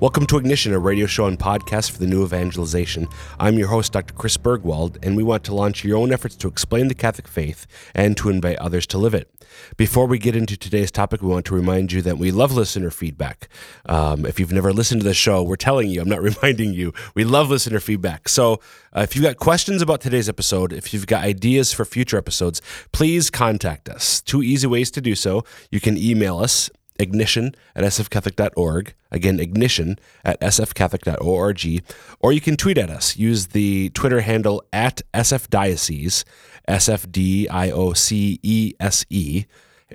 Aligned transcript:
Welcome 0.00 0.26
to 0.26 0.38
Ignition, 0.38 0.72
a 0.72 0.78
radio 0.78 1.06
show 1.06 1.26
and 1.26 1.36
podcast 1.36 1.90
for 1.90 1.98
the 1.98 2.06
new 2.06 2.24
evangelization. 2.24 3.08
I'm 3.40 3.58
your 3.58 3.66
host, 3.66 3.94
Dr. 3.94 4.14
Chris 4.14 4.36
Burgwald, 4.36 4.96
and 5.02 5.16
we 5.16 5.24
want 5.24 5.42
to 5.46 5.54
launch 5.56 5.82
your 5.82 5.98
own 5.98 6.12
efforts 6.12 6.36
to 6.36 6.46
explain 6.46 6.86
the 6.86 6.94
Catholic 6.94 7.26
faith 7.26 7.66
and 7.96 8.16
to 8.16 8.30
invite 8.30 8.58
others 8.58 8.86
to 8.88 8.98
live 8.98 9.12
it. 9.12 9.28
Before 9.76 10.06
we 10.06 10.20
get 10.20 10.36
into 10.36 10.56
today's 10.56 10.92
topic, 10.92 11.20
we 11.20 11.26
want 11.26 11.46
to 11.46 11.54
remind 11.56 11.90
you 11.90 12.00
that 12.02 12.16
we 12.16 12.30
love 12.30 12.52
listener 12.52 12.90
feedback. 12.90 13.48
Um, 13.86 14.24
if 14.24 14.38
you've 14.38 14.52
never 14.52 14.72
listened 14.72 15.00
to 15.00 15.04
the 15.04 15.14
show, 15.14 15.42
we're 15.42 15.56
telling 15.56 15.90
you, 15.90 16.00
I'm 16.00 16.08
not 16.08 16.22
reminding 16.22 16.74
you, 16.74 16.94
we 17.16 17.24
love 17.24 17.50
listener 17.50 17.80
feedback. 17.80 18.28
So 18.28 18.60
uh, 18.96 19.00
if 19.00 19.16
you've 19.16 19.24
got 19.24 19.38
questions 19.38 19.82
about 19.82 20.00
today's 20.00 20.28
episode, 20.28 20.72
if 20.72 20.94
you've 20.94 21.08
got 21.08 21.24
ideas 21.24 21.72
for 21.72 21.84
future 21.84 22.18
episodes, 22.18 22.62
please 22.92 23.30
contact 23.30 23.88
us. 23.88 24.20
Two 24.20 24.44
easy 24.44 24.68
ways 24.68 24.92
to 24.92 25.00
do 25.00 25.16
so. 25.16 25.44
You 25.72 25.80
can 25.80 25.98
email 25.98 26.38
us 26.38 26.70
ignition 26.98 27.54
at 27.74 27.84
sfcatholic.org. 27.84 28.94
Again, 29.10 29.40
ignition 29.40 29.98
at 30.24 30.40
sfcatholic.org. 30.40 31.82
Or 32.20 32.32
you 32.32 32.40
can 32.40 32.56
tweet 32.56 32.78
at 32.78 32.90
us. 32.90 33.16
Use 33.16 33.48
the 33.48 33.90
Twitter 33.90 34.20
handle 34.20 34.62
at 34.72 35.02
sfdiocese, 35.14 36.24
S-F-D-I-O-C-E-S-E, 36.66 37.06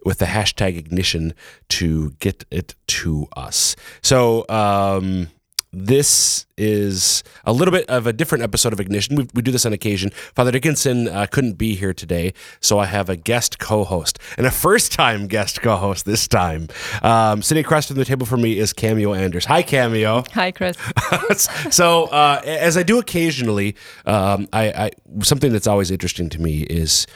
with 0.05 0.17
the 0.17 0.25
hashtag 0.25 0.75
ignition 0.77 1.33
to 1.69 2.11
get 2.19 2.45
it 2.49 2.75
to 2.87 3.27
us. 3.35 3.75
So, 4.01 4.45
um, 4.49 5.27
this 5.73 6.45
is 6.55 7.23
a 7.45 7.51
little 7.51 7.71
bit 7.71 7.89
of 7.89 8.05
a 8.05 8.13
different 8.13 8.43
episode 8.43 8.73
of 8.73 8.79
Ignition. 8.79 9.15
We, 9.15 9.27
we 9.33 9.41
do 9.41 9.51
this 9.51 9.65
on 9.65 9.73
occasion. 9.73 10.11
Father 10.35 10.51
Dickinson 10.51 11.07
uh, 11.07 11.25
couldn't 11.25 11.53
be 11.53 11.75
here 11.75 11.93
today, 11.93 12.33
so 12.61 12.77
I 12.77 12.85
have 12.85 13.09
a 13.09 13.15
guest 13.15 13.57
co 13.57 13.83
host 13.83 14.19
and 14.37 14.45
a 14.45 14.51
first 14.51 14.91
time 14.91 15.27
guest 15.27 15.61
co 15.61 15.75
host 15.75 16.05
this 16.05 16.27
time. 16.27 16.67
Um, 17.01 17.41
sitting 17.41 17.65
across 17.65 17.87
from 17.87 17.97
the 17.97 18.05
table 18.05 18.27
for 18.27 18.37
me 18.37 18.59
is 18.59 18.71
Cameo 18.71 19.13
Anders. 19.13 19.45
Hi, 19.45 19.63
Cameo. 19.63 20.23
Hi, 20.33 20.51
Chris. 20.51 20.77
so, 21.71 22.05
uh, 22.05 22.41
as 22.45 22.77
I 22.77 22.83
do 22.83 22.99
occasionally, 22.99 23.75
um, 24.05 24.47
I, 24.53 24.69
I 24.69 24.91
something 25.23 25.51
that's 25.51 25.67
always 25.67 25.89
interesting 25.89 26.29
to 26.29 26.41
me 26.41 26.61
is 26.61 27.07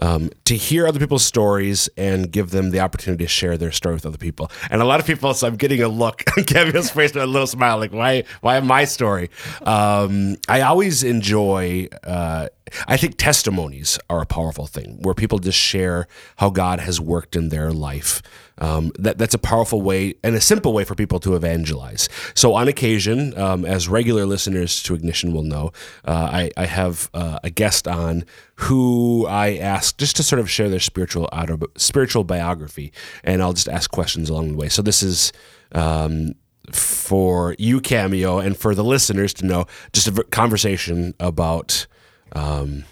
um, 0.00 0.30
to 0.44 0.56
hear 0.56 0.86
other 0.86 0.98
people's 0.98 1.24
stories 1.24 1.88
and 1.96 2.30
give 2.30 2.50
them 2.50 2.70
the 2.70 2.80
opportunity 2.80 3.24
to 3.24 3.28
share 3.28 3.56
their 3.56 3.72
story 3.72 3.94
with 3.94 4.06
other 4.06 4.18
people. 4.18 4.50
And 4.70 4.80
a 4.80 4.84
lot 4.84 5.00
of 5.00 5.06
people, 5.06 5.34
so 5.34 5.46
I'm 5.46 5.56
getting 5.56 5.82
a 5.82 5.88
look 5.88 6.18
Cameo's 6.24 6.90
face 6.90 7.14
with 7.14 7.22
a 7.22 7.26
little 7.26 7.46
smile, 7.46 7.78
like, 7.78 7.92
why, 7.92 8.24
why 8.40 8.60
my 8.60 8.84
story? 8.84 9.30
Um, 9.62 10.36
I 10.48 10.62
always 10.62 11.02
enjoy, 11.02 11.88
uh, 12.04 12.48
I 12.86 12.96
think 12.96 13.16
testimonies 13.16 13.98
are 14.08 14.20
a 14.20 14.26
powerful 14.26 14.66
thing 14.66 14.98
where 15.02 15.14
people 15.14 15.38
just 15.38 15.58
share 15.58 16.06
how 16.36 16.50
God 16.50 16.80
has 16.80 17.00
worked 17.00 17.36
in 17.36 17.48
their 17.48 17.72
life. 17.72 18.22
Um, 18.58 18.92
that, 18.98 19.18
that's 19.18 19.34
a 19.34 19.38
powerful 19.38 19.82
way 19.82 20.14
and 20.22 20.34
a 20.34 20.40
simple 20.40 20.72
way 20.72 20.84
for 20.84 20.94
people 20.94 21.20
to 21.20 21.36
evangelize. 21.36 22.08
So, 22.34 22.54
on 22.54 22.68
occasion, 22.68 23.38
um, 23.38 23.64
as 23.64 23.88
regular 23.88 24.26
listeners 24.26 24.82
to 24.84 24.94
Ignition 24.94 25.32
will 25.32 25.44
know, 25.44 25.72
uh, 26.04 26.28
I, 26.32 26.50
I, 26.56 26.66
have 26.66 27.08
uh, 27.14 27.38
a 27.44 27.50
guest 27.50 27.86
on 27.86 28.24
who 28.56 29.26
I 29.28 29.56
ask 29.56 29.96
just 29.98 30.16
to 30.16 30.22
sort 30.22 30.40
of 30.40 30.50
share 30.50 30.68
their 30.68 30.80
spiritual 30.80 31.28
auto, 31.32 31.58
spiritual 31.76 32.24
biography, 32.24 32.92
and 33.22 33.42
I'll 33.42 33.52
just 33.52 33.68
ask 33.68 33.90
questions 33.90 34.28
along 34.28 34.52
the 34.52 34.56
way. 34.56 34.68
So, 34.68 34.82
this 34.82 35.02
is. 35.02 35.32
Um, 35.72 36.34
for 36.72 37.56
you, 37.58 37.80
Cameo, 37.80 38.38
and 38.38 38.54
for 38.54 38.74
the 38.74 38.84
listeners 38.84 39.32
to 39.34 39.46
know, 39.46 39.64
just 39.94 40.06
a 40.06 40.24
conversation 40.24 41.14
about 41.18 41.86
um, 42.32 42.84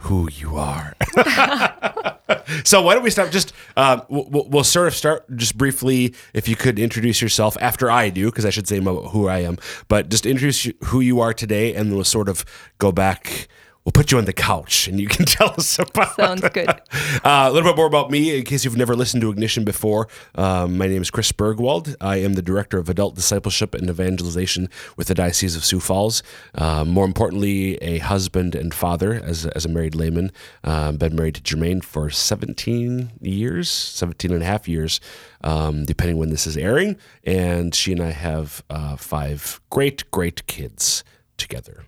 who 0.00 0.28
you 0.30 0.56
are. 0.56 0.94
so 2.64 2.82
why 2.82 2.94
don't 2.94 3.02
we 3.02 3.10
start? 3.10 3.32
Just 3.32 3.52
uh, 3.76 4.00
we'll, 4.08 4.48
we'll, 4.48 4.64
sort 4.64 4.88
of 4.88 4.94
start 4.94 5.24
just 5.36 5.56
briefly. 5.56 6.14
If 6.34 6.48
you 6.48 6.56
could 6.56 6.78
introduce 6.78 7.20
yourself 7.20 7.56
after 7.60 7.90
I 7.90 8.10
do, 8.10 8.26
because 8.26 8.44
I 8.44 8.50
should 8.50 8.68
say 8.68 8.80
who 8.80 9.28
I 9.28 9.38
am, 9.38 9.58
but 9.88 10.08
just 10.08 10.26
introduce 10.26 10.68
who 10.86 11.00
you 11.00 11.20
are 11.20 11.34
today, 11.34 11.74
and 11.74 11.94
we'll 11.94 12.04
sort 12.04 12.28
of 12.28 12.44
go 12.78 12.92
back 12.92 13.48
we'll 13.88 13.92
put 13.92 14.12
you 14.12 14.18
on 14.18 14.26
the 14.26 14.34
couch 14.34 14.86
and 14.86 15.00
you 15.00 15.06
can 15.06 15.24
tell 15.38 15.48
us 15.56 15.78
about. 15.78 16.14
Sounds 16.14 16.46
good. 16.50 16.68
Uh, 16.68 17.48
a 17.48 17.50
little 17.50 17.70
bit 17.70 17.74
more 17.74 17.86
about 17.86 18.10
me, 18.10 18.36
in 18.36 18.44
case 18.44 18.62
you've 18.62 18.76
never 18.76 18.94
listened 18.94 19.22
to 19.22 19.30
Ignition 19.30 19.64
before. 19.64 20.08
Um, 20.34 20.76
my 20.76 20.86
name 20.86 21.00
is 21.00 21.10
Chris 21.10 21.32
Burgwald. 21.32 21.96
I 21.98 22.18
am 22.18 22.34
the 22.34 22.42
director 22.42 22.76
of 22.76 22.90
adult 22.90 23.14
discipleship 23.14 23.74
and 23.74 23.88
evangelization 23.88 24.68
with 24.98 25.06
the 25.06 25.14
Diocese 25.14 25.56
of 25.56 25.64
Sioux 25.64 25.80
Falls. 25.80 26.22
Uh, 26.54 26.84
more 26.84 27.06
importantly, 27.06 27.76
a 27.76 27.96
husband 27.96 28.54
and 28.54 28.74
father 28.74 29.14
as, 29.14 29.46
as 29.46 29.64
a 29.64 29.70
married 29.70 29.94
layman. 29.94 30.32
Uh, 30.62 30.92
been 30.92 31.16
married 31.16 31.36
to 31.36 31.40
Jermaine 31.40 31.82
for 31.82 32.10
17 32.10 33.12
years, 33.22 33.70
17 33.70 34.32
and 34.32 34.42
a 34.42 34.46
half 34.46 34.68
years, 34.68 35.00
um, 35.42 35.86
depending 35.86 36.18
when 36.18 36.28
this 36.28 36.46
is 36.46 36.58
airing. 36.58 36.98
And 37.24 37.74
she 37.74 37.92
and 37.92 38.02
I 38.02 38.10
have 38.10 38.62
uh, 38.68 38.96
five 38.96 39.62
great, 39.70 40.10
great 40.10 40.46
kids 40.46 41.04
together. 41.38 41.84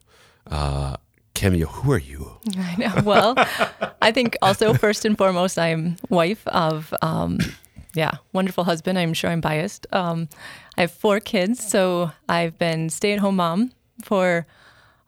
Cameo, 1.41 1.69
who 1.69 1.91
are 1.91 1.99
you? 1.99 2.31
I 2.59 2.77
know. 2.77 2.93
Well, 3.03 3.35
I 4.03 4.13
think 4.13 4.37
also 4.43 4.75
first 4.75 5.07
and 5.07 5.17
foremost, 5.17 5.59
I'm 5.59 5.97
wife 6.11 6.47
of, 6.49 6.93
um, 7.01 7.39
yeah, 7.95 8.19
wonderful 8.35 8.65
husband. 8.65 8.99
I'm 8.99 9.15
sure 9.15 9.31
I'm 9.31 9.41
biased. 9.41 9.87
Um, 9.91 10.29
I 10.77 10.83
have 10.83 10.91
four 10.91 11.19
kids, 11.19 11.67
so 11.67 12.11
I've 12.29 12.59
been 12.59 12.91
stay-at-home 12.91 13.37
mom 13.37 13.73
for, 14.05 14.47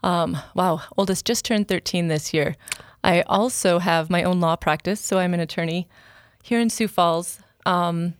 um, 0.03 0.39
wow, 0.55 0.81
oldest 0.97 1.27
just 1.27 1.45
turned 1.45 1.69
13 1.69 2.09
this 2.09 2.33
year. 2.33 2.57
I 3.05 3.21
also 3.27 3.79
have 3.79 4.09
my 4.09 4.23
own 4.23 4.41
law 4.41 4.57
practice, 4.57 5.03
so 5.03 5.19
I'm 5.19 5.35
an 5.35 5.41
attorney 5.41 5.87
here 6.43 6.61
in 6.61 6.71
Sioux 6.71 6.89
Falls. 6.89 7.41
Um, 7.67 8.15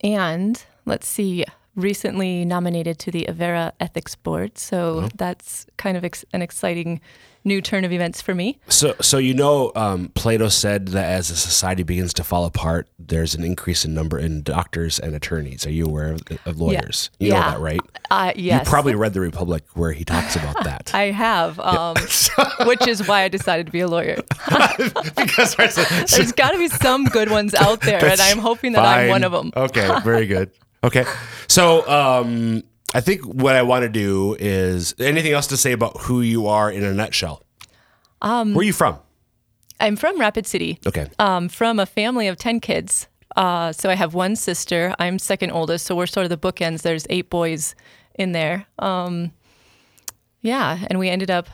and 0.00 0.64
let's 0.86 1.06
see, 1.06 1.44
recently 1.74 2.44
nominated 2.44 2.98
to 3.00 3.10
the 3.10 3.26
Avera 3.28 3.72
Ethics 3.80 4.14
Board. 4.14 4.58
So 4.58 4.96
mm-hmm. 4.96 5.06
that's 5.16 5.66
kind 5.76 5.96
of 5.96 6.04
ex- 6.04 6.24
an 6.32 6.42
exciting 6.42 7.00
new 7.44 7.60
turn 7.60 7.84
of 7.84 7.92
events 7.92 8.20
for 8.20 8.34
me. 8.34 8.58
So, 8.68 8.94
so 9.00 9.18
you 9.18 9.34
know, 9.34 9.72
um, 9.74 10.10
Plato 10.14 10.48
said 10.48 10.88
that 10.88 11.10
as 11.10 11.30
a 11.30 11.36
society 11.36 11.82
begins 11.82 12.12
to 12.14 12.24
fall 12.24 12.44
apart, 12.44 12.88
there's 12.98 13.34
an 13.34 13.42
increase 13.42 13.84
in 13.84 13.94
number 13.94 14.18
in 14.18 14.42
doctors 14.42 14.98
and 14.98 15.14
attorneys. 15.14 15.66
Are 15.66 15.70
you 15.70 15.86
aware 15.86 16.12
of, 16.12 16.20
of 16.46 16.60
lawyers? 16.60 17.10
Yeah. 17.18 17.26
You 17.26 17.32
yeah. 17.32 17.40
know 17.40 17.50
that, 17.50 17.60
right? 17.60 17.80
Uh, 18.10 18.32
yes. 18.36 18.64
You 18.64 18.70
probably 18.70 18.94
read 18.94 19.12
the 19.12 19.20
Republic 19.20 19.64
where 19.74 19.92
he 19.92 20.04
talks 20.04 20.36
about 20.36 20.62
that. 20.64 20.94
I 20.94 21.10
have, 21.10 21.58
um, 21.58 21.96
which 22.66 22.86
is 22.86 23.06
why 23.08 23.22
I 23.22 23.28
decided 23.28 23.66
to 23.66 23.72
be 23.72 23.80
a 23.80 23.88
lawyer. 23.88 24.16
because 25.16 25.56
there's 25.56 26.32
got 26.32 26.52
to 26.52 26.58
be 26.58 26.68
some 26.68 27.06
good 27.06 27.30
ones 27.30 27.54
out 27.54 27.80
there, 27.80 28.04
and 28.04 28.20
I'm 28.20 28.38
hoping 28.38 28.72
that 28.72 28.84
fine. 28.84 29.04
I'm 29.04 29.08
one 29.08 29.24
of 29.24 29.32
them. 29.32 29.52
okay, 29.56 29.98
very 30.04 30.26
good. 30.26 30.50
Okay, 30.84 31.04
so 31.48 31.88
um, 31.88 32.62
I 32.94 33.00
think 33.00 33.22
what 33.22 33.54
I 33.54 33.62
want 33.62 33.84
to 33.84 33.88
do 33.88 34.36
is 34.38 34.94
anything 34.98 35.32
else 35.32 35.46
to 35.48 35.56
say 35.56 35.72
about 35.72 35.96
who 36.02 36.20
you 36.20 36.46
are 36.48 36.70
in 36.70 36.84
a 36.84 36.92
nutshell. 36.92 37.42
Um, 38.20 38.52
Where 38.54 38.62
are 38.62 38.64
you 38.64 38.72
from? 38.72 38.98
I'm 39.80 39.96
from 39.96 40.18
Rapid 40.18 40.46
City. 40.46 40.78
Okay. 40.86 41.08
Um, 41.18 41.48
from 41.48 41.78
a 41.78 41.86
family 41.86 42.28
of 42.28 42.36
ten 42.36 42.60
kids. 42.60 43.08
Uh, 43.36 43.72
so 43.72 43.88
I 43.90 43.94
have 43.94 44.14
one 44.14 44.36
sister. 44.36 44.94
I'm 44.98 45.18
second 45.18 45.52
oldest. 45.52 45.86
So 45.86 45.96
we're 45.96 46.06
sort 46.06 46.24
of 46.24 46.30
the 46.30 46.36
bookends. 46.38 46.82
There's 46.82 47.06
eight 47.08 47.30
boys 47.30 47.74
in 48.14 48.32
there. 48.32 48.66
Um, 48.78 49.32
yeah, 50.42 50.84
and 50.88 50.98
we 50.98 51.08
ended 51.08 51.30
up 51.30 51.48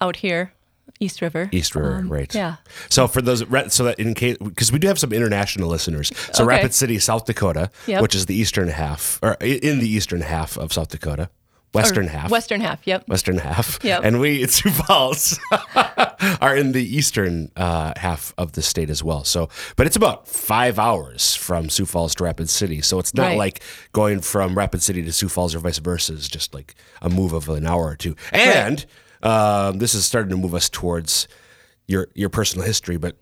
out 0.00 0.16
here 0.16 0.52
East 1.00 1.20
River. 1.20 1.48
East 1.52 1.74
River, 1.74 1.96
um, 1.96 2.08
right? 2.08 2.34
Yeah. 2.34 2.56
So 2.88 3.06
for 3.06 3.20
those, 3.22 3.44
so 3.72 3.84
that 3.84 3.98
in 3.98 4.14
case, 4.14 4.36
because 4.38 4.72
we 4.72 4.78
do 4.78 4.88
have 4.88 4.98
some 4.98 5.12
international 5.12 5.68
listeners. 5.68 6.12
So 6.32 6.44
okay. 6.44 6.56
Rapid 6.56 6.74
City, 6.74 6.98
South 6.98 7.26
Dakota, 7.26 7.70
yep. 7.86 8.02
which 8.02 8.14
is 8.14 8.26
the 8.26 8.34
eastern 8.34 8.68
half, 8.68 9.18
or 9.22 9.34
in 9.40 9.78
the 9.78 9.88
eastern 9.88 10.22
half 10.22 10.56
of 10.56 10.72
South 10.72 10.88
Dakota. 10.88 11.30
Western 11.74 12.06
or 12.06 12.10
half. 12.10 12.30
Western 12.30 12.60
half, 12.62 12.86
yep. 12.86 13.06
Western 13.06 13.36
half. 13.36 13.78
Yep. 13.82 14.00
And 14.02 14.18
we 14.18 14.42
at 14.42 14.50
Sioux 14.56 14.70
Falls 14.70 15.38
are 16.40 16.56
in 16.56 16.72
the 16.72 16.82
eastern 16.82 17.50
uh, 17.54 17.92
half 17.96 18.32
of 18.38 18.52
the 18.52 18.62
state 18.62 18.88
as 18.88 19.04
well. 19.04 19.24
So, 19.24 19.50
but 19.76 19.86
it's 19.86 19.96
about 19.96 20.26
five 20.26 20.78
hours 20.78 21.34
from 21.34 21.68
Sioux 21.68 21.84
Falls 21.84 22.14
to 22.14 22.24
Rapid 22.24 22.48
City. 22.48 22.80
So 22.80 22.98
it's 22.98 23.12
not 23.12 23.26
right. 23.26 23.38
like 23.38 23.62
going 23.92 24.20
from 24.20 24.56
Rapid 24.56 24.82
City 24.82 25.02
to 25.02 25.12
Sioux 25.12 25.28
Falls 25.28 25.54
or 25.54 25.58
vice 25.58 25.78
versa. 25.78 26.14
It's 26.14 26.28
just 26.28 26.54
like 26.54 26.74
a 27.02 27.10
move 27.10 27.34
of 27.34 27.48
an 27.50 27.66
hour 27.66 27.84
or 27.84 27.96
two. 27.96 28.16
And 28.32 28.80
right 28.80 28.86
um, 29.22 29.78
this 29.78 29.94
is 29.94 30.04
starting 30.04 30.30
to 30.30 30.36
move 30.36 30.54
us 30.54 30.68
towards 30.68 31.28
your 31.86 32.08
your 32.14 32.28
personal 32.28 32.66
history, 32.66 32.96
but 32.96 33.16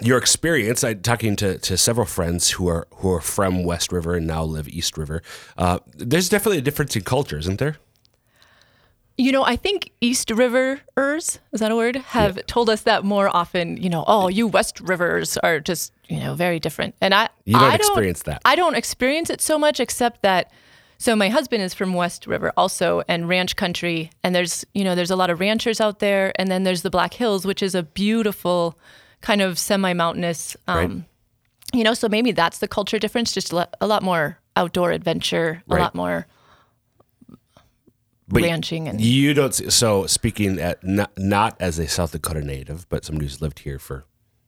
your 0.00 0.18
experience. 0.18 0.82
I 0.84 0.94
talking 0.94 1.36
to, 1.36 1.58
to 1.58 1.76
several 1.76 2.06
friends 2.06 2.50
who 2.50 2.68
are 2.68 2.86
who 2.96 3.10
are 3.12 3.20
from 3.20 3.64
West 3.64 3.92
River 3.92 4.16
and 4.16 4.26
now 4.26 4.42
live 4.42 4.68
East 4.68 4.98
River. 4.98 5.22
Uh, 5.56 5.78
there's 5.94 6.28
definitely 6.28 6.58
a 6.58 6.62
difference 6.62 6.96
in 6.96 7.02
culture, 7.02 7.38
isn't 7.38 7.58
there? 7.58 7.76
You 9.16 9.30
know, 9.30 9.44
I 9.44 9.54
think 9.54 9.92
East 10.00 10.30
Riverers, 10.30 11.38
is 11.52 11.60
that 11.60 11.70
a 11.70 11.76
word, 11.76 11.94
have 11.94 12.36
yeah. 12.36 12.42
told 12.48 12.68
us 12.68 12.80
that 12.80 13.04
more 13.04 13.34
often, 13.34 13.76
you 13.76 13.88
know, 13.88 14.02
oh, 14.08 14.26
you 14.26 14.48
West 14.48 14.80
Rivers 14.80 15.36
are 15.36 15.60
just, 15.60 15.92
you 16.08 16.18
know, 16.18 16.34
very 16.34 16.58
different. 16.58 16.96
And 17.00 17.14
I 17.14 17.28
You 17.44 17.52
don't 17.52 17.62
I 17.62 17.74
experience 17.76 18.24
that. 18.24 18.42
I 18.44 18.56
don't 18.56 18.74
experience 18.74 19.30
it 19.30 19.40
so 19.40 19.56
much 19.56 19.78
except 19.78 20.22
that 20.22 20.50
so 20.98 21.14
my 21.16 21.28
husband 21.28 21.62
is 21.62 21.74
from 21.74 21.92
West 21.94 22.26
River 22.26 22.52
also 22.56 23.02
and 23.08 23.28
ranch 23.28 23.56
country 23.56 24.10
and 24.22 24.34
there's 24.34 24.64
you 24.74 24.84
know 24.84 24.94
there's 24.94 25.10
a 25.10 25.16
lot 25.16 25.30
of 25.30 25.40
ranchers 25.40 25.80
out 25.80 25.98
there 25.98 26.32
and 26.38 26.50
then 26.50 26.62
there's 26.64 26.82
the 26.82 26.90
Black 26.90 27.14
Hills 27.14 27.44
which 27.46 27.62
is 27.62 27.74
a 27.74 27.82
beautiful 27.82 28.78
kind 29.20 29.40
of 29.42 29.58
semi-mountainous 29.58 30.56
um, 30.68 30.76
Right. 30.76 31.02
you 31.78 31.84
know 31.84 31.94
so 31.94 32.08
maybe 32.08 32.32
that's 32.32 32.58
the 32.58 32.68
culture 32.68 32.98
difference 32.98 33.32
just 33.32 33.52
a 33.52 33.68
lot, 33.86 34.02
more 34.02 34.38
outdoor 34.56 34.92
adventure 34.92 35.62
Right. 35.66 35.78
a 35.80 35.82
lot 35.82 35.94
more 35.94 36.26
But 38.28 38.42
ranching 38.42 38.88
and 38.88 39.00
You 39.00 39.34
don't. 39.34 39.54
see- 39.54 39.70
So 39.70 40.06
speaking 40.06 40.58
at 40.58 40.82
not, 40.82 41.10
not 41.18 41.56
as 41.60 41.78
a 41.78 41.86
South 41.86 42.12
Dakota 42.12 42.40
native, 42.42 42.88
but 42.88 43.04
somebody 43.04 43.26
who's 43.26 43.42
lived 43.42 43.60
here 43.60 43.78
for 43.78 44.04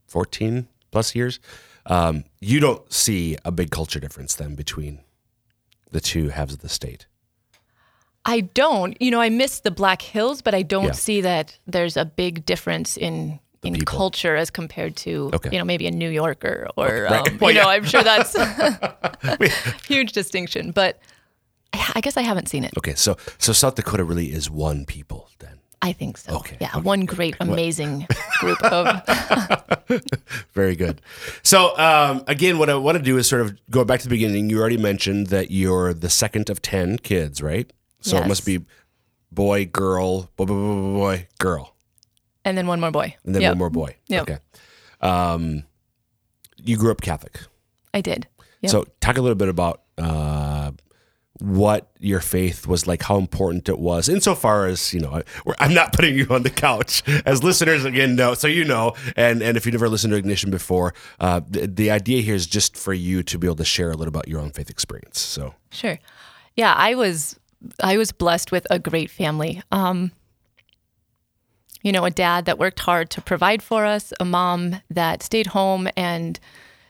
fourteen 0.06 0.68
plus 0.92 1.14
years, 1.14 1.40
um, 1.86 2.24
you 2.40 2.58
don't 2.60 2.90
see 2.92 3.36
a 3.44 3.52
big 3.52 3.70
culture 3.70 4.00
difference 4.00 4.34
then 4.34 4.54
between 4.54 5.00
the 5.90 6.00
two 6.00 6.28
halves 6.30 6.52
of 6.54 6.60
the 6.60 6.68
state. 6.68 7.06
I 8.24 8.40
don't. 8.40 9.00
You 9.00 9.10
know, 9.12 9.20
I 9.20 9.28
miss 9.28 9.60
the 9.60 9.70
Black 9.70 10.02
Hills, 10.02 10.42
but 10.42 10.54
I 10.54 10.62
don't 10.62 10.86
Yeah. 10.86 10.92
see 10.92 11.20
that 11.20 11.58
there's 11.66 11.96
a 11.96 12.04
big 12.04 12.44
difference 12.44 12.96
in 12.96 13.38
in 13.62 13.72
people. 13.74 13.98
culture 13.98 14.36
as 14.36 14.50
compared 14.50 14.94
to 14.96 15.30
Okay. 15.34 15.50
you 15.52 15.58
know 15.58 15.64
maybe 15.64 15.86
a 15.86 15.90
New 15.90 16.10
Yorker 16.10 16.68
or 16.76 17.08
right. 17.10 17.26
um, 17.28 17.38
Well, 17.40 17.50
you 17.50 17.60
know. 17.60 17.68
I'm 17.68 17.84
sure 17.84 18.02
that's 18.02 18.36
huge 19.88 20.12
distinction, 20.12 20.70
but 20.72 20.98
I 21.72 21.92
I 21.96 22.00
guess 22.00 22.16
I 22.16 22.22
haven't 22.22 22.48
seen 22.48 22.64
it. 22.64 22.72
Okay, 22.78 22.94
so 22.94 23.16
so 23.38 23.52
South 23.52 23.74
Dakota 23.74 24.04
really 24.04 24.32
is 24.32 24.50
one 24.50 24.84
people. 24.86 25.30
I 25.86 25.92
think 25.92 26.18
so. 26.18 26.34
Okay, 26.38 26.56
Yeah, 26.60 26.76
one 26.78 27.04
great, 27.06 27.36
amazing 27.38 28.08
group 28.40 28.60
of. 28.64 28.84
Very 30.52 30.74
good. 30.74 31.00
So 31.44 31.78
um, 31.78 32.24
again, 32.26 32.58
what 32.58 32.68
I 32.68 32.74
want 32.74 32.98
to 32.98 33.04
do 33.04 33.16
is 33.18 33.28
sort 33.28 33.42
of 33.42 33.54
go 33.70 33.84
back 33.84 34.00
to 34.00 34.06
the 34.06 34.10
beginning. 34.10 34.50
You 34.50 34.58
already 34.58 34.78
mentioned 34.78 35.28
that 35.28 35.52
you're 35.52 35.94
the 35.94 36.10
second 36.10 36.50
of 36.50 36.60
ten 36.60 36.98
kids, 36.98 37.40
right? 37.40 37.72
So 38.00 38.16
it 38.18 38.26
must 38.26 38.44
be 38.44 38.64
boy, 39.30 39.66
girl, 39.66 40.22
boy, 40.36 40.44
boy, 40.46 40.54
boy, 40.54 40.74
boy, 40.74 40.92
boy, 40.98 41.28
girl, 41.38 41.74
And 42.44 42.58
then 42.58 42.66
one 42.66 42.80
more 42.80 42.90
boy. 42.90 43.14
and 43.24 43.34
then 43.34 43.42
Yep, 43.42 43.50
one 43.52 43.58
more 43.58 43.70
boy. 43.70 43.96
Yep. 44.08 44.22
Okay. 44.22 44.38
Um, 45.00 45.62
you 46.56 46.76
grew 46.76 46.90
up 46.90 47.00
Catholic. 47.00 47.38
I 47.94 48.00
did. 48.00 48.26
Yep. 48.62 48.70
So 48.72 48.84
talk 49.00 49.18
a 49.18 49.22
little 49.22 49.36
bit 49.36 49.48
about 49.48 49.82
uh, 49.98 50.35
what 51.40 51.90
your 51.98 52.20
faith 52.20 52.66
was 52.66 52.86
like, 52.86 53.02
how 53.02 53.18
important 53.18 53.68
it 53.68 53.78
was, 53.78 54.08
insofar 54.08 54.66
as 54.66 54.94
you 54.94 55.00
know. 55.00 55.22
I'm 55.58 55.74
not 55.74 55.92
putting 55.92 56.16
you 56.16 56.26
on 56.30 56.42
the 56.42 56.50
couch, 56.50 57.02
as 57.26 57.42
listeners 57.42 57.84
again 57.84 58.16
know, 58.16 58.34
so 58.34 58.48
you 58.48 58.64
know. 58.64 58.94
And 59.16 59.42
and 59.42 59.56
if 59.56 59.66
you've 59.66 59.74
never 59.74 59.88
listened 59.88 60.12
to 60.12 60.16
Ignition 60.16 60.50
before, 60.50 60.94
uh, 61.20 61.40
the, 61.48 61.66
the 61.66 61.90
idea 61.90 62.22
here 62.22 62.34
is 62.34 62.46
just 62.46 62.76
for 62.76 62.94
you 62.94 63.22
to 63.24 63.38
be 63.38 63.46
able 63.46 63.56
to 63.56 63.64
share 63.64 63.90
a 63.90 63.96
little 63.96 64.08
about 64.08 64.28
your 64.28 64.40
own 64.40 64.50
faith 64.50 64.70
experience. 64.70 65.20
So 65.20 65.54
Sure. 65.70 65.98
Yeah, 66.54 66.72
I 66.72 66.94
was 66.94 67.38
I 67.82 67.96
was 67.96 68.12
blessed 68.12 68.52
with 68.52 68.66
a 68.70 68.78
great 68.78 69.10
family. 69.10 69.62
Um, 69.70 70.12
you 71.82 71.92
know, 71.92 72.04
a 72.04 72.10
dad 72.10 72.46
that 72.46 72.58
worked 72.58 72.80
hard 72.80 73.10
to 73.10 73.20
provide 73.20 73.62
for 73.62 73.84
us, 73.84 74.12
a 74.18 74.24
mom 74.24 74.80
that 74.90 75.22
stayed 75.22 75.48
home 75.48 75.88
and 75.96 76.40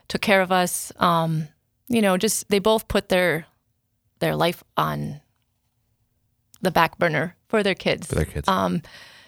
took 0.08 0.22
care 0.22 0.40
of 0.40 0.52
us. 0.52 0.92
Um, 0.96 1.48
you 1.88 2.00
know, 2.00 2.16
just 2.16 2.48
they 2.48 2.58
both 2.58 2.88
put 2.88 3.08
their 3.08 3.46
their 4.18 4.34
life 4.36 4.62
on 4.76 5.20
the 6.62 6.70
back 6.70 6.98
burner 6.98 7.36
for 7.48 7.62
their 7.62 7.74
kids. 7.74 8.06
for 8.06 8.14
their 8.14 8.24
kids, 8.24 8.48
Um, 8.48 8.82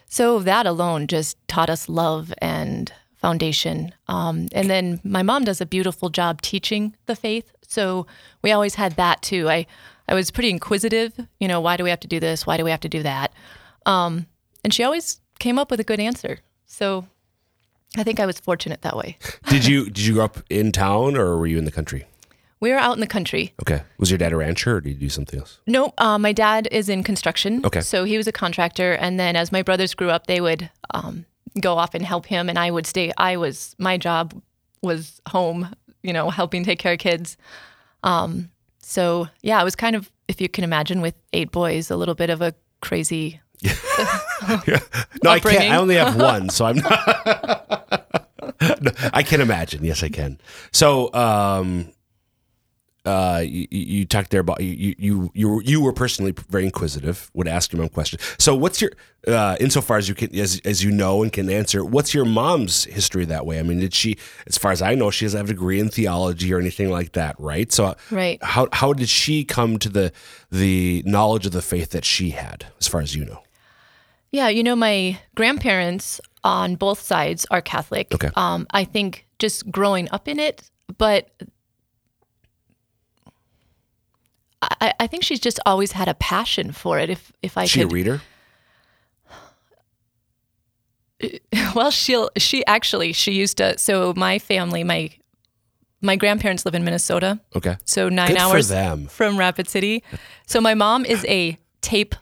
so 0.06 0.38
that 0.40 0.66
alone 0.66 1.06
just 1.06 1.36
taught 1.48 1.68
us 1.70 1.88
love 1.88 2.32
and 2.38 2.92
foundation. 3.16 3.92
Um, 4.06 4.48
and 4.52 4.70
then 4.70 5.00
my 5.04 5.22
mom 5.22 5.44
does 5.44 5.60
a 5.60 5.66
beautiful 5.66 6.08
job 6.08 6.40
teaching 6.40 6.96
the 7.06 7.16
faith. 7.16 7.50
So 7.66 8.06
we 8.42 8.52
always 8.52 8.76
had 8.76 8.96
that 8.96 9.22
too. 9.22 9.48
I, 9.48 9.66
I 10.08 10.14
was 10.14 10.30
pretty 10.30 10.50
inquisitive, 10.50 11.12
you 11.38 11.48
know, 11.48 11.60
why 11.60 11.76
do 11.76 11.84
we 11.84 11.90
have 11.90 12.00
to 12.00 12.08
do 12.08 12.20
this? 12.20 12.46
Why 12.46 12.56
do 12.56 12.64
we 12.64 12.70
have 12.70 12.80
to 12.80 12.88
do 12.88 13.02
that? 13.02 13.32
Um, 13.84 14.26
and 14.64 14.72
she 14.72 14.82
always 14.84 15.20
came 15.38 15.58
up 15.58 15.70
with 15.70 15.80
a 15.80 15.84
good 15.84 16.00
answer. 16.00 16.38
So 16.66 17.06
I 17.96 18.04
think 18.04 18.20
I 18.20 18.26
was 18.26 18.38
fortunate 18.40 18.82
that 18.82 18.96
way. 18.96 19.18
did 19.48 19.66
you 19.66 19.84
did 19.86 19.98
you 19.98 20.14
grow 20.14 20.24
up 20.24 20.38
in 20.48 20.72
town 20.72 21.16
or 21.16 21.36
were 21.36 21.46
you 21.46 21.58
in 21.58 21.64
the 21.64 21.70
country? 21.70 22.06
We 22.60 22.70
were 22.70 22.76
out 22.78 22.94
in 22.94 23.00
the 23.00 23.06
country. 23.06 23.54
Okay, 23.62 23.82
was 23.98 24.10
your 24.10 24.18
dad 24.18 24.32
a 24.32 24.36
rancher 24.36 24.76
or 24.76 24.80
did 24.80 24.90
you 24.90 24.96
do 24.96 25.08
something 25.08 25.38
else? 25.38 25.60
No, 25.66 25.92
uh, 25.98 26.18
my 26.18 26.32
dad 26.32 26.68
is 26.72 26.88
in 26.88 27.02
construction. 27.02 27.64
Okay. 27.64 27.80
So 27.80 28.04
he 28.04 28.16
was 28.16 28.26
a 28.26 28.32
contractor, 28.32 28.92
and 28.92 29.18
then 29.18 29.36
as 29.36 29.52
my 29.52 29.62
brothers 29.62 29.94
grew 29.94 30.10
up, 30.10 30.26
they 30.26 30.40
would 30.40 30.68
um, 30.92 31.24
go 31.60 31.76
off 31.78 31.94
and 31.94 32.04
help 32.04 32.26
him, 32.26 32.48
and 32.48 32.58
I 32.58 32.70
would 32.70 32.86
stay. 32.86 33.12
I 33.16 33.36
was 33.36 33.74
my 33.78 33.96
job 33.96 34.40
was 34.82 35.20
home, 35.28 35.74
you 36.02 36.12
know, 36.12 36.30
helping 36.30 36.64
take 36.64 36.78
care 36.78 36.94
of 36.94 36.98
kids. 36.98 37.36
Um, 38.02 38.50
so 38.80 39.28
yeah, 39.42 39.60
it 39.60 39.64
was 39.64 39.76
kind 39.76 39.96
of, 39.96 40.10
if 40.28 40.40
you 40.40 40.48
can 40.48 40.64
imagine, 40.64 41.00
with 41.00 41.14
eight 41.32 41.50
boys, 41.50 41.90
a 41.90 41.96
little 41.96 42.14
bit 42.14 42.30
of 42.30 42.40
a 42.42 42.54
crazy. 42.80 43.40
No, 45.24 45.30
I 45.30 45.40
can't. 45.40 45.72
I 45.72 45.76
only 45.76 45.96
have 45.96 46.14
one, 46.16 46.48
so 46.48 46.64
I'm 46.64 46.76
not. 46.76 48.06
No, 48.80 48.90
I 49.12 49.22
can 49.24 49.40
imagine. 49.40 49.84
Yes, 49.84 50.02
I 50.04 50.08
can. 50.08 50.38
So, 50.72 51.12
um, 51.12 51.92
uh, 53.08 53.38
you, 53.38 53.66
you 53.70 54.04
talked 54.04 54.30
there 54.30 54.40
about 54.40 54.60
you 54.60 54.94
you 54.98 55.30
you 55.34 55.48
were, 55.48 55.62
you 55.62 55.80
were 55.80 55.92
personally 55.92 56.34
very 56.50 56.64
inquisitive. 56.64 57.30
Would 57.34 57.48
ask 57.48 57.72
your 57.72 57.80
mom 57.80 57.88
questions. 57.88 58.22
So, 58.38 58.54
what's 58.54 58.82
your 58.82 58.90
uh, 59.26 59.56
insofar 59.58 59.96
as 59.96 60.08
you 60.08 60.14
can 60.14 60.34
as 60.38 60.60
as 60.64 60.84
you 60.84 60.90
know 60.90 61.22
and 61.22 61.32
can 61.32 61.48
answer? 61.48 61.84
What's 61.84 62.12
your 62.12 62.26
mom's 62.26 62.84
history 62.84 63.24
that 63.24 63.46
way? 63.46 63.58
I 63.58 63.62
mean, 63.62 63.80
did 63.80 63.94
she, 63.94 64.18
as 64.46 64.58
far 64.58 64.72
as 64.72 64.82
I 64.82 64.94
know, 64.94 65.10
she 65.10 65.24
doesn't 65.24 65.38
have 65.38 65.46
a 65.46 65.52
degree 65.52 65.80
in 65.80 65.88
theology 65.88 66.52
or 66.52 66.58
anything 66.58 66.90
like 66.90 67.12
that, 67.12 67.36
right? 67.38 67.72
So, 67.72 67.96
Right. 68.10 68.42
How 68.42 68.68
how 68.72 68.92
did 68.92 69.08
she 69.08 69.44
come 69.44 69.78
to 69.78 69.88
the 69.88 70.12
the 70.50 71.02
knowledge 71.06 71.46
of 71.46 71.52
the 71.52 71.62
faith 71.62 71.90
that 71.90 72.04
she 72.04 72.30
had, 72.30 72.66
as 72.78 72.88
far 72.88 73.00
as 73.00 73.14
you 73.14 73.24
know? 73.24 73.42
Yeah, 74.30 74.48
you 74.48 74.62
know, 74.62 74.76
my 74.76 75.18
grandparents 75.34 76.20
on 76.44 76.74
both 76.76 77.00
sides 77.00 77.46
are 77.50 77.62
Catholic. 77.62 78.12
Okay. 78.14 78.28
Um, 78.36 78.66
I 78.70 78.84
think 78.84 79.26
just 79.38 79.70
growing 79.70 80.08
up 80.10 80.28
in 80.28 80.38
it, 80.38 80.70
but 80.98 81.30
I, 84.60 84.92
I 85.00 85.06
think 85.06 85.22
she's 85.22 85.40
just 85.40 85.60
always 85.66 85.92
had 85.92 86.08
a 86.08 86.14
passion 86.14 86.72
for 86.72 86.98
it. 86.98 87.10
If 87.10 87.32
if 87.42 87.56
I 87.56 87.64
she 87.64 87.82
a 87.82 87.86
reader? 87.86 88.20
well, 91.74 91.90
she'll 91.90 92.30
she 92.36 92.64
actually 92.66 93.12
she 93.12 93.32
used 93.32 93.56
to. 93.58 93.76
So 93.78 94.12
my 94.16 94.38
family, 94.38 94.84
my 94.84 95.10
my 96.00 96.14
grandparents 96.16 96.64
live 96.64 96.74
in 96.74 96.84
Minnesota, 96.84 97.40
Okay. 97.56 97.76
so 97.84 98.08
nine 98.08 98.28
Good 98.28 98.36
hours 98.38 98.68
them. 98.68 99.06
from 99.08 99.36
Rapid 99.36 99.68
City. 99.68 100.04
So 100.46 100.60
my 100.60 100.74
mom 100.74 101.04
is 101.04 101.24
a 101.28 101.58
tape 101.80 102.14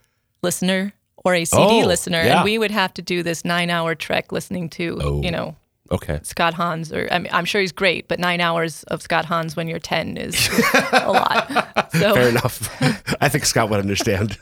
listener 0.42 0.94
or 1.24 1.34
a 1.34 1.44
CD 1.44 1.82
Oh, 1.82 1.86
listener, 1.86 2.22
yeah. 2.22 2.36
and 2.36 2.44
we 2.44 2.56
would 2.56 2.70
have 2.70 2.94
to 2.94 3.02
do 3.02 3.22
this 3.22 3.44
nine-hour 3.44 3.94
trek 3.96 4.32
listening 4.32 4.70
to 4.70 4.98
Oh. 5.02 5.22
you 5.22 5.30
know 5.30 5.56
Okay. 5.90 6.20
Scott 6.22 6.54
Hahn's, 6.54 6.92
or 6.92 7.08
I 7.10 7.18
mean, 7.18 7.30
I'm 7.32 7.44
sure 7.44 7.60
he's 7.60 7.72
great, 7.72 8.08
but 8.08 8.18
nine 8.18 8.40
hours 8.40 8.82
of 8.84 9.02
Scott 9.02 9.24
Hahn's 9.24 9.56
when 9.56 9.68
you're 9.68 9.78
10 9.78 10.16
is 10.16 10.48
a 10.92 11.12
lot. 11.12 11.72
So, 11.92 12.12
Fair 12.14 12.28
enough. 12.28 12.82
I 13.22 13.28
think 13.30 13.46
Scott 13.46 13.70
would 13.70 13.78
understand. 13.80 14.36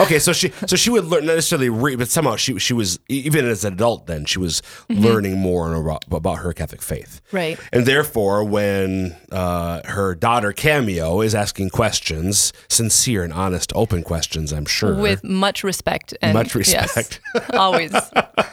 Okay, 0.00 0.18
so 0.18 0.32
she 0.32 0.52
so 0.66 0.76
she 0.76 0.90
would 0.90 1.04
learn 1.04 1.26
not 1.26 1.36
necessarily 1.36 1.68
read, 1.68 1.98
but 1.98 2.08
somehow 2.08 2.36
she 2.36 2.58
she 2.58 2.72
was 2.72 2.98
even 3.08 3.46
as 3.46 3.64
an 3.64 3.74
adult. 3.74 4.06
Then 4.06 4.24
she 4.24 4.38
was 4.38 4.62
learning 4.88 5.38
more 5.38 5.74
about, 5.74 6.04
about 6.10 6.36
her 6.36 6.52
Catholic 6.52 6.82
faith, 6.82 7.02
Mm-hmm. 7.02 7.36
Right. 7.36 7.58
And 7.72 7.86
therefore, 7.86 8.44
when 8.44 9.16
uh, 9.30 9.82
her 9.88 10.14
daughter 10.14 10.52
Cameo 10.52 11.20
is 11.20 11.34
asking 11.34 11.70
questions, 11.70 12.52
sincere 12.68 13.24
and 13.24 13.32
honest, 13.32 13.72
open 13.74 14.02
questions, 14.02 14.52
I'm 14.52 14.66
sure 14.66 14.94
with 14.94 15.24
much 15.24 15.64
respect 15.64 16.14
and 16.22 16.34
Much 16.34 16.54
yes, 16.54 16.96
respect. 16.96 17.20
always. 17.54 17.92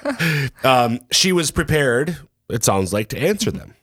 um, 0.63 0.99
she 1.11 1.31
was 1.31 1.51
prepared. 1.51 2.17
It 2.49 2.63
sounds 2.63 2.93
like 2.93 3.09
to 3.09 3.19
answer 3.19 3.51
them. 3.51 3.75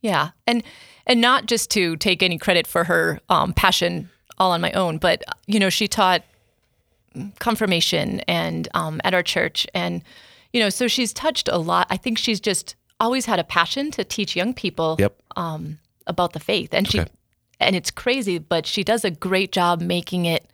Yeah, 0.00 0.30
and 0.46 0.62
and 1.06 1.20
not 1.20 1.46
just 1.46 1.70
to 1.72 1.96
take 1.96 2.22
any 2.22 2.38
credit 2.38 2.66
for 2.66 2.84
her 2.84 3.20
um, 3.28 3.52
passion 3.52 4.10
all 4.38 4.52
on 4.52 4.60
my 4.60 4.72
own, 4.72 4.98
but 4.98 5.22
you 5.46 5.58
know, 5.58 5.70
she 5.70 5.88
taught 5.88 6.22
confirmation 7.38 8.20
and 8.20 8.68
um, 8.74 9.00
at 9.04 9.14
our 9.14 9.22
church, 9.22 9.66
and 9.74 10.02
you 10.52 10.60
know, 10.60 10.70
so 10.70 10.88
she's 10.88 11.12
touched 11.12 11.48
a 11.48 11.58
lot. 11.58 11.86
I 11.90 11.96
think 11.96 12.18
she's 12.18 12.40
just 12.40 12.76
always 13.00 13.26
had 13.26 13.38
a 13.38 13.44
passion 13.44 13.90
to 13.92 14.04
teach 14.04 14.36
young 14.36 14.54
people 14.54 14.96
Yep. 14.98 15.20
about 16.06 16.32
the 16.32 16.40
faith, 16.40 16.72
and 16.72 16.88
she 16.90 17.00
Okay. 17.00 17.10
and 17.60 17.74
it's 17.76 17.90
crazy, 17.90 18.38
but 18.38 18.66
she 18.66 18.84
does 18.84 19.04
a 19.04 19.10
great 19.10 19.52
job 19.52 19.80
making 19.80 20.26
it 20.26 20.48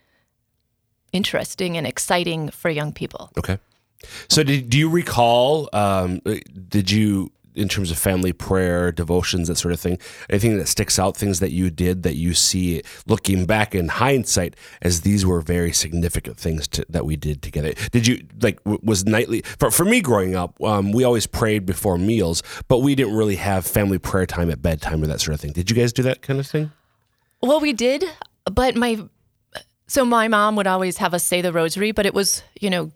interesting 1.13 1.77
and 1.77 1.87
exciting 1.87 2.51
for 2.51 2.71
young 2.71 2.93
people. 2.93 3.31
Okay. 3.39 3.59
So, 4.29 4.43
did, 4.43 4.71
do 4.71 4.79
you 4.79 4.89
recall? 4.89 5.69
Um, 5.73 6.21
did 6.69 6.91
you, 6.91 7.31
in 7.61 7.69
terms 7.69 7.91
of 7.91 7.99
family 7.99 8.33
prayer, 8.33 8.91
devotions, 8.91 9.49
that 9.49 9.57
sort 9.57 9.73
of 9.73 9.81
thing, 9.81 9.99
anything 10.29 10.59
that 10.59 10.67
sticks 10.67 10.99
out? 10.99 11.17
Things 11.17 11.41
that 11.41 11.53
you 11.53 11.71
did 11.71 12.03
that 12.03 12.17
you 12.17 12.35
see, 12.35 12.83
looking 13.07 13.47
back 13.47 13.75
in 13.75 13.89
hindsight, 13.89 14.57
as 14.83 15.03
these 15.03 15.27
were 15.27 15.41
very 15.41 15.73
significant 15.73 16.37
things 16.37 16.67
to, 16.69 16.85
that 16.89 17.05
we 17.05 17.17
did 17.17 17.43
together. 17.43 17.73
Did 17.93 18.07
you 18.07 18.27
like? 18.41 18.59
Was 18.65 19.05
nightly 19.05 19.43
for 19.59 19.71
for 19.71 19.85
me 19.85 20.01
growing 20.01 20.35
up? 20.35 20.61
Um, 20.63 20.93
we 20.93 21.05
always 21.05 21.27
prayed 21.27 21.67
before 21.67 21.99
meals, 21.99 22.43
but 22.69 22.79
we 22.79 22.95
didn't 22.95 23.15
really 23.15 23.37
have 23.37 23.67
family 23.67 23.99
prayer 23.99 24.27
time 24.27 24.51
at 24.51 24.63
bedtime 24.63 25.03
or 25.03 25.07
that 25.07 25.21
sort 25.21 25.35
of 25.35 25.41
thing. 25.41 25.53
Did 25.53 25.71
you 25.71 25.77
guys 25.77 25.93
do 25.93 26.03
that 26.05 26.23
kind 26.23 26.41
of 26.41 26.47
thing? 26.47 26.73
Well, 27.43 27.61
we 27.61 27.73
did. 27.73 28.05
but 28.51 28.77
my 28.77 28.99
so 29.87 30.05
my 30.05 30.29
mom 30.29 30.55
would 30.57 30.67
always 30.67 30.99
have 30.99 31.15
us 31.15 31.25
say 31.25 31.43
the 31.43 31.53
rosary, 31.53 31.93
but 31.93 32.07
it 32.07 32.15
was 32.15 32.43
you 32.61 32.71
know 32.71 32.93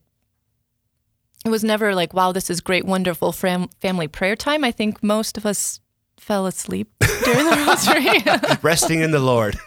it 1.44 1.50
was 1.50 1.62
never 1.62 1.94
like 1.94 2.14
wow 2.14 2.32
this 2.32 2.50
is 2.50 2.60
great 2.60 2.84
wonderful 2.84 3.32
fam- 3.32 3.68
family 3.80 4.08
prayer 4.08 4.36
time. 4.36 4.64
I 4.64 4.70
think 4.70 5.02
most 5.02 5.36
of 5.36 5.46
us 5.46 5.80
fell 6.18 6.46
asleep 6.46 6.90
during 7.24 7.44
the 7.44 7.64
rosary. 7.66 8.58
Resting 8.62 9.00
in 9.00 9.10
the 9.10 9.20
Lord. 9.20 9.58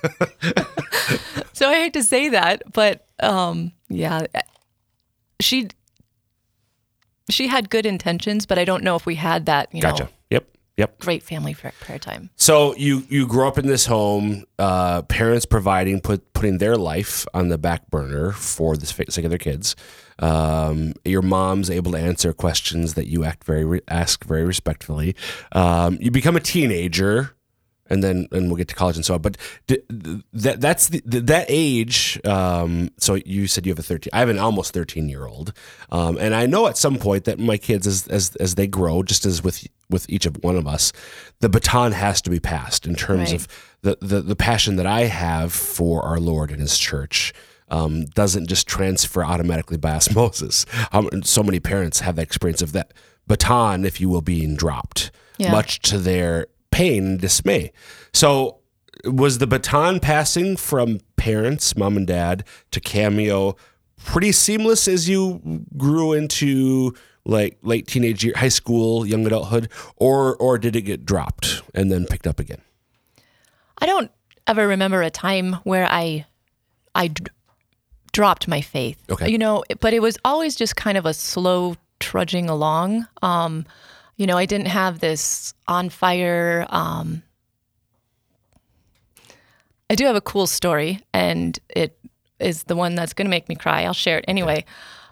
so 1.53 1.69
I 1.69 1.75
hate 1.75 1.93
to 1.93 2.03
say 2.03 2.29
that, 2.29 2.63
but 2.74 3.05
um, 3.19 3.72
yeah, 3.89 4.25
she 5.39 5.69
she 7.29 7.48
had 7.48 7.69
good 7.69 7.86
intentions, 7.86 8.46
but 8.46 8.57
I 8.57 8.65
don't 8.65 8.84
know 8.84 8.96
if 8.96 9.05
we 9.05 9.15
had 9.15 9.46
that. 9.46 9.74
You 9.74 9.81
gotcha. 9.81 10.05
know, 10.05 10.10
Yep. 10.77 11.00
Great 11.00 11.24
family 11.24 11.55
prayer, 11.55 11.74
time. 11.98 12.29
So 12.36 12.75
you 12.75 13.03
you 13.10 13.25
grow 13.27 13.48
up 13.48 13.57
in 13.57 13.65
this 13.65 13.88
home, 13.88 14.46
uh, 14.60 15.01
parents 15.03 15.48
providing 15.48 16.01
put 16.01 16.34
putting 16.34 16.60
their 16.60 16.77
life 16.77 17.25
on 17.34 17.50
the 17.50 17.57
back 17.57 17.89
burner 17.89 18.31
for 18.31 18.77
the 18.77 18.86
sake 18.86 19.25
of 19.25 19.31
their 19.31 19.39
kids. 19.39 19.75
Um, 20.19 20.93
your 21.03 21.24
mom's 21.24 21.72
able 21.72 21.93
to 21.93 21.98
answer 21.98 22.31
questions 22.31 22.93
that 22.93 23.07
you 23.07 23.24
act 23.24 23.43
very 23.43 23.65
re- 23.65 23.81
ask 23.88 24.24
very 24.24 24.43
respectfully. 24.43 25.15
Um, 25.51 25.98
you 26.00 26.12
become 26.12 26.36
a 26.36 26.39
teenager, 26.39 27.36
and 27.89 28.03
then 28.03 28.27
and 28.32 28.48
we'll 28.48 28.58
get 28.58 28.67
to 28.70 28.75
college 28.75 28.96
and 28.96 29.06
so 29.06 29.13
on. 29.15 29.22
But 29.22 29.38
that 29.67 30.62
that's 30.62 30.89
the, 30.89 31.01
th- 31.01 31.25
that 31.25 31.46
age. 31.50 32.20
Um, 32.25 32.89
so 32.98 33.15
you 33.15 33.48
said 33.48 33.65
you 33.65 33.72
have 33.72 33.79
a 33.79 33.84
thirteen. 33.84 34.10
I 34.13 34.20
have 34.20 34.29
an 34.29 34.39
almost 34.39 34.74
thirteen 34.74 35.10
year 35.10 35.25
old, 35.25 35.53
um, 35.91 36.17
and 36.17 36.34
I 36.36 36.46
know 36.46 36.67
at 36.67 36.77
some 36.77 36.98
point 36.98 37.25
that 37.25 37.39
my 37.39 37.58
kids, 37.58 37.88
as 37.88 38.08
as 38.08 38.36
as 38.38 38.56
they 38.56 38.67
grow, 38.67 39.03
just 39.03 39.25
as 39.25 39.44
with 39.44 39.65
with 39.89 40.10
each 40.10 40.25
of 40.25 40.41
one 40.44 40.56
of 40.58 40.67
us, 40.67 40.91
the 41.39 41.50
baton 41.50 41.91
has 41.94 42.22
to 42.24 42.29
be 42.29 42.39
passed 42.39 42.86
in 42.86 42.96
terms 42.96 43.32
Right. 43.32 43.34
of 43.36 43.48
the, 43.82 43.98
the 44.01 44.22
the 44.22 44.36
passion 44.36 44.75
that 44.77 44.86
I 44.88 45.01
have 45.06 45.53
for 45.53 46.03
our 46.03 46.20
Lord 46.20 46.51
and 46.51 46.60
His 46.62 46.77
church. 46.77 47.34
Um, 47.70 48.06
doesn't 48.06 48.48
just 48.48 48.65
transfer 48.65 49.25
automatically 49.25 49.75
by 49.75 49.91
osmosis. 49.91 50.65
Um, 50.94 51.10
so 51.24 51.44
many 51.44 51.60
parents 51.60 52.00
have 52.00 52.15
that 52.15 52.22
experience 52.22 52.62
of 52.62 52.72
that 52.72 52.94
baton, 53.27 53.84
if 53.84 54.00
you 54.00 54.08
will, 54.08 54.22
being 54.22 54.56
dropped, 54.56 55.12
Yeah. 55.38 55.51
much 55.51 55.82
to 55.89 55.98
their 55.98 56.48
pain 56.77 57.05
and 57.05 57.19
dismay. 57.19 57.72
So, 58.13 58.60
was 59.03 59.39
the 59.39 59.48
baton 59.48 60.00
passing 60.00 60.57
from 60.57 61.00
parents, 61.15 61.75
mom 61.75 61.98
and 61.98 62.05
dad, 62.05 62.43
to 62.72 62.79
Cameo 62.79 63.55
pretty 64.05 64.31
seamless 64.31 64.88
as 64.88 65.10
you 65.10 65.65
grew 65.75 66.13
into 66.13 66.93
like 67.25 67.57
late 67.63 67.88
teenage 67.88 68.24
year, 68.24 68.34
high 68.38 68.48
school, 68.50 69.07
young 69.07 69.25
adulthood, 69.25 69.69
or 69.96 70.36
or 70.38 70.60
did 70.60 70.75
it 70.75 70.84
get 70.84 71.03
dropped 71.03 71.63
and 71.74 71.91
then 71.91 72.05
picked 72.05 72.27
up 72.27 72.39
again? 72.39 72.62
I 73.79 73.88
don't 73.88 74.12
ever 74.46 74.67
remember 74.67 75.01
a 75.01 75.10
time 75.10 75.53
where 75.63 75.88
I 75.89 76.25
I 76.93 77.07
d- 77.07 77.25
dropped 78.12 78.48
my 78.48 78.62
faith. 78.62 79.01
Okay. 79.10 79.29
You 79.29 79.39
know, 79.39 79.63
but 79.79 79.93
it 79.93 80.01
was 80.01 80.17
always 80.24 80.55
just 80.55 80.75
kind 80.75 80.98
of 80.98 81.05
a 81.07 81.13
slow 81.13 81.75
trudging 82.00 82.50
along. 82.50 83.07
Um, 83.24 83.65
you 84.18 84.26
know, 84.28 84.38
I 84.38 84.46
didn't 84.46 84.68
have 84.68 85.00
this 85.00 85.54
on 85.68 85.90
fire. 85.90 86.66
Um, 86.70 87.22
I 89.90 89.96
do 89.96 90.06
have 90.06 90.16
a 90.16 90.22
cool 90.22 90.48
story, 90.48 91.00
and 91.14 91.58
it 91.70 91.98
is 92.40 92.64
the 92.64 92.76
one 92.76 92.96
that's 92.96 93.14
going 93.14 93.26
to 93.26 93.30
make 93.30 93.48
me 93.48 93.56
cry. 93.56 93.84
I'll 93.84 93.94
share 93.94 94.18
it 94.18 94.26
anyway. 94.28 94.66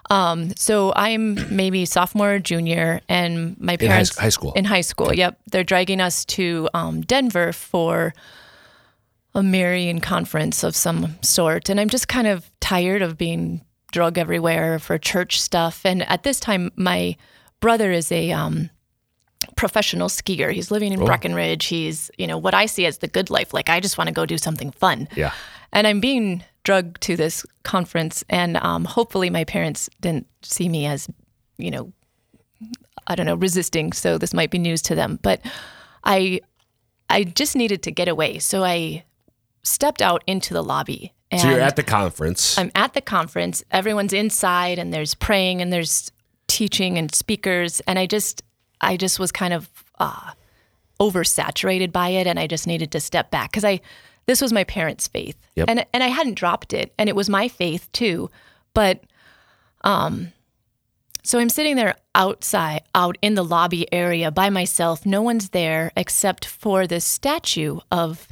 Um, 0.09 0.55
so 0.55 0.93
I'm 0.95 1.55
maybe 1.55 1.85
sophomore, 1.85 2.39
junior, 2.39 3.01
and 3.09 3.59
my 3.59 3.73
In 3.73 3.79
high, 3.79 3.87
parents 3.87 4.17
high 4.17 4.29
school. 4.29 4.53
in 4.53 4.65
high 4.65 4.81
school. 4.81 5.13
Yep, 5.13 5.39
they're 5.51 5.63
dragging 5.63 6.01
us 6.01 6.25
to 6.25 6.69
um, 6.73 7.01
Denver 7.01 7.53
for 7.53 8.13
a 9.33 9.41
Marian 9.41 10.01
conference 10.01 10.63
of 10.63 10.75
some 10.75 11.15
sort, 11.21 11.69
and 11.69 11.79
I'm 11.79 11.89
just 11.89 12.07
kind 12.07 12.27
of 12.27 12.51
tired 12.59 13.01
of 13.01 13.17
being 13.17 13.61
drug 13.91 14.17
everywhere 14.17 14.77
for 14.77 14.97
church 14.97 15.41
stuff. 15.41 15.81
And 15.85 16.03
at 16.09 16.23
this 16.23 16.39
time, 16.39 16.71
my 16.75 17.15
brother 17.59 17.91
is 17.91 18.11
a 18.11 18.31
um, 18.31 18.69
professional 19.55 20.07
skier. 20.09 20.51
He's 20.51 20.71
living 20.71 20.91
in 20.91 21.03
Breckenridge. 21.05 21.65
He's 21.65 22.09
you 22.17 22.27
know 22.27 22.37
what 22.37 22.53
I 22.53 22.65
see 22.65 22.85
as 22.85 22.99
the 22.99 23.07
good 23.07 23.29
life. 23.29 23.53
Like 23.53 23.69
I 23.69 23.79
just 23.79 23.97
want 23.97 24.07
to 24.07 24.13
go 24.13 24.25
do 24.25 24.37
something 24.37 24.71
fun. 24.71 25.07
yeah. 25.15 25.31
And 25.73 25.85
I'm 25.87 25.99
being 25.99 26.41
drugged 26.63 27.01
to 27.01 27.15
this 27.17 27.45
conference, 27.63 28.23
and 28.29 28.55
um, 28.57 28.85
hopefully 28.85 29.29
my 29.29 29.43
parents 29.43 29.89
didn't 29.99 30.25
see 30.41 30.69
me 30.69 30.85
as, 30.85 31.09
you 31.57 31.69
know, 31.69 31.91
I 33.07 33.15
don't 33.15 33.25
know, 33.25 33.35
resisting. 33.35 33.91
So 33.91 34.17
this 34.17 34.33
might 34.33 34.51
be 34.51 34.57
news 34.57 34.81
to 34.83 34.95
them. 34.95 35.19
But 35.21 35.41
I, 36.05 36.39
I 37.09 37.25
just 37.25 37.57
needed 37.57 37.83
to 37.83 37.91
get 37.91 38.07
away, 38.07 38.39
so 38.39 38.63
I 38.63 39.03
stepped 39.63 40.01
out 40.01 40.23
into 40.27 40.53
the 40.53 40.63
lobby. 40.63 41.13
And 41.29 41.41
So 41.41 41.49
you're 41.49 41.59
at 41.59 41.75
the 41.75 41.83
conference. 41.83 42.57
I'm 42.57 42.71
at 42.73 42.93
the 42.93 43.01
conference. 43.01 43.63
Everyone's 43.69 44.13
inside, 44.13 44.79
and 44.79 44.93
there's 44.93 45.13
praying, 45.13 45.61
and 45.61 45.73
there's 45.73 46.09
teaching 46.47 46.97
and 46.97 47.13
speakers, 47.13 47.81
and 47.81 47.99
I 47.99 48.05
just, 48.05 48.43
I 48.85 48.97
just 48.97 49.19
was 49.19 49.31
kind 49.31 49.53
of 49.53 49.69
uh, 49.99 50.31
oversaturated 50.99 51.91
by 51.91 52.09
it, 52.09 52.27
and 52.27 52.39
I 52.39 52.47
just 52.47 52.67
needed 52.67 52.91
to 52.91 52.99
step 52.99 53.31
back 53.31 53.51
because 53.51 53.65
I, 53.65 53.81
this 54.25 54.41
was 54.41 54.53
my 54.53 54.63
parents' 54.63 55.07
faith, 55.07 55.37
Yep. 55.55 55.69
and 55.69 55.85
and 55.93 56.03
I 56.03 56.07
hadn't 56.07 56.35
dropped 56.35 56.73
it, 56.73 56.93
and 56.97 57.09
it 57.09 57.15
was 57.15 57.29
my 57.29 57.47
faith 57.47 57.91
too, 57.91 58.29
but, 58.73 59.03
um, 59.81 60.31
so 61.23 61.39
I'm 61.39 61.49
sitting 61.49 61.75
there 61.75 61.95
outside, 62.13 62.83
out 62.93 63.17
in 63.21 63.33
the 63.35 63.43
lobby 63.43 63.91
area 63.93 64.29
by 64.31 64.49
myself. 64.51 65.05
No 65.05 65.21
one's 65.23 65.49
there 65.49 65.91
except 65.97 66.45
for 66.45 66.85
this 66.87 67.03
statue 67.03 67.79
of 67.91 68.27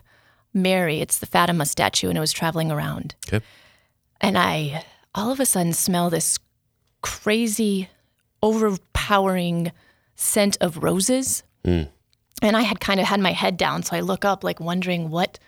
Mary. 0.53 1.01
It's 1.01 1.17
the 1.17 1.25
Fatima 1.25 1.65
statue, 1.65 2.09
and 2.09 2.17
it 2.17 2.21
was 2.21 2.31
traveling 2.31 2.71
around 2.71 3.15
okay. 3.27 3.43
and 4.21 4.37
I 4.37 4.85
all 5.15 5.31
of 5.31 5.39
a 5.39 5.45
sudden 5.45 5.73
smell 5.73 6.09
this 6.11 6.39
crazy, 7.01 7.89
overpowering 8.41 9.71
scent 10.15 10.57
of 10.61 10.83
roses. 10.83 11.43
And 12.41 12.57
I 12.57 12.61
had 12.61 12.79
kind 12.79 12.99
of 12.99 13.05
had 13.05 13.19
my 13.19 13.31
head 13.31 13.57
down, 13.57 13.83
so 13.83 13.95
I 13.95 14.01
look 14.01 14.25
up, 14.25 14.43
like 14.43 14.59
wondering 14.59 15.09
what 15.09 15.39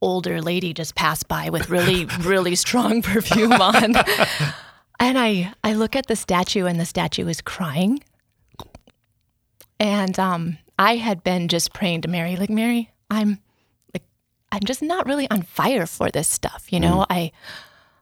older 0.00 0.40
lady 0.40 0.72
just 0.72 0.94
passed 0.94 1.28
by 1.28 1.50
with 1.50 1.68
really, 1.70 2.04
really 2.20 2.54
strong 2.54 3.02
perfume 3.02 3.52
on. 3.52 3.96
and 5.00 5.18
I, 5.18 5.52
I 5.64 5.74
look 5.74 5.96
at 5.96 6.06
the 6.06 6.16
statue, 6.16 6.66
and 6.66 6.78
the 6.78 6.84
statue 6.84 7.26
is 7.28 7.40
crying. 7.40 8.02
And 9.80 10.16
um, 10.18 10.58
I 10.78 10.96
had 10.96 11.24
been 11.24 11.48
just 11.48 11.72
praying 11.72 12.02
to 12.02 12.08
Mary, 12.08 12.36
like 12.36 12.50
Mary, 12.50 12.90
I'm 13.10 13.38
like, 13.92 14.04
I'm 14.50 14.62
just 14.64 14.82
not 14.82 15.06
really 15.06 15.28
on 15.30 15.42
fire 15.42 15.86
for 15.86 16.10
this 16.10 16.28
stuff, 16.28 16.72
you 16.72 16.80
know. 16.80 17.04
I, 17.10 17.32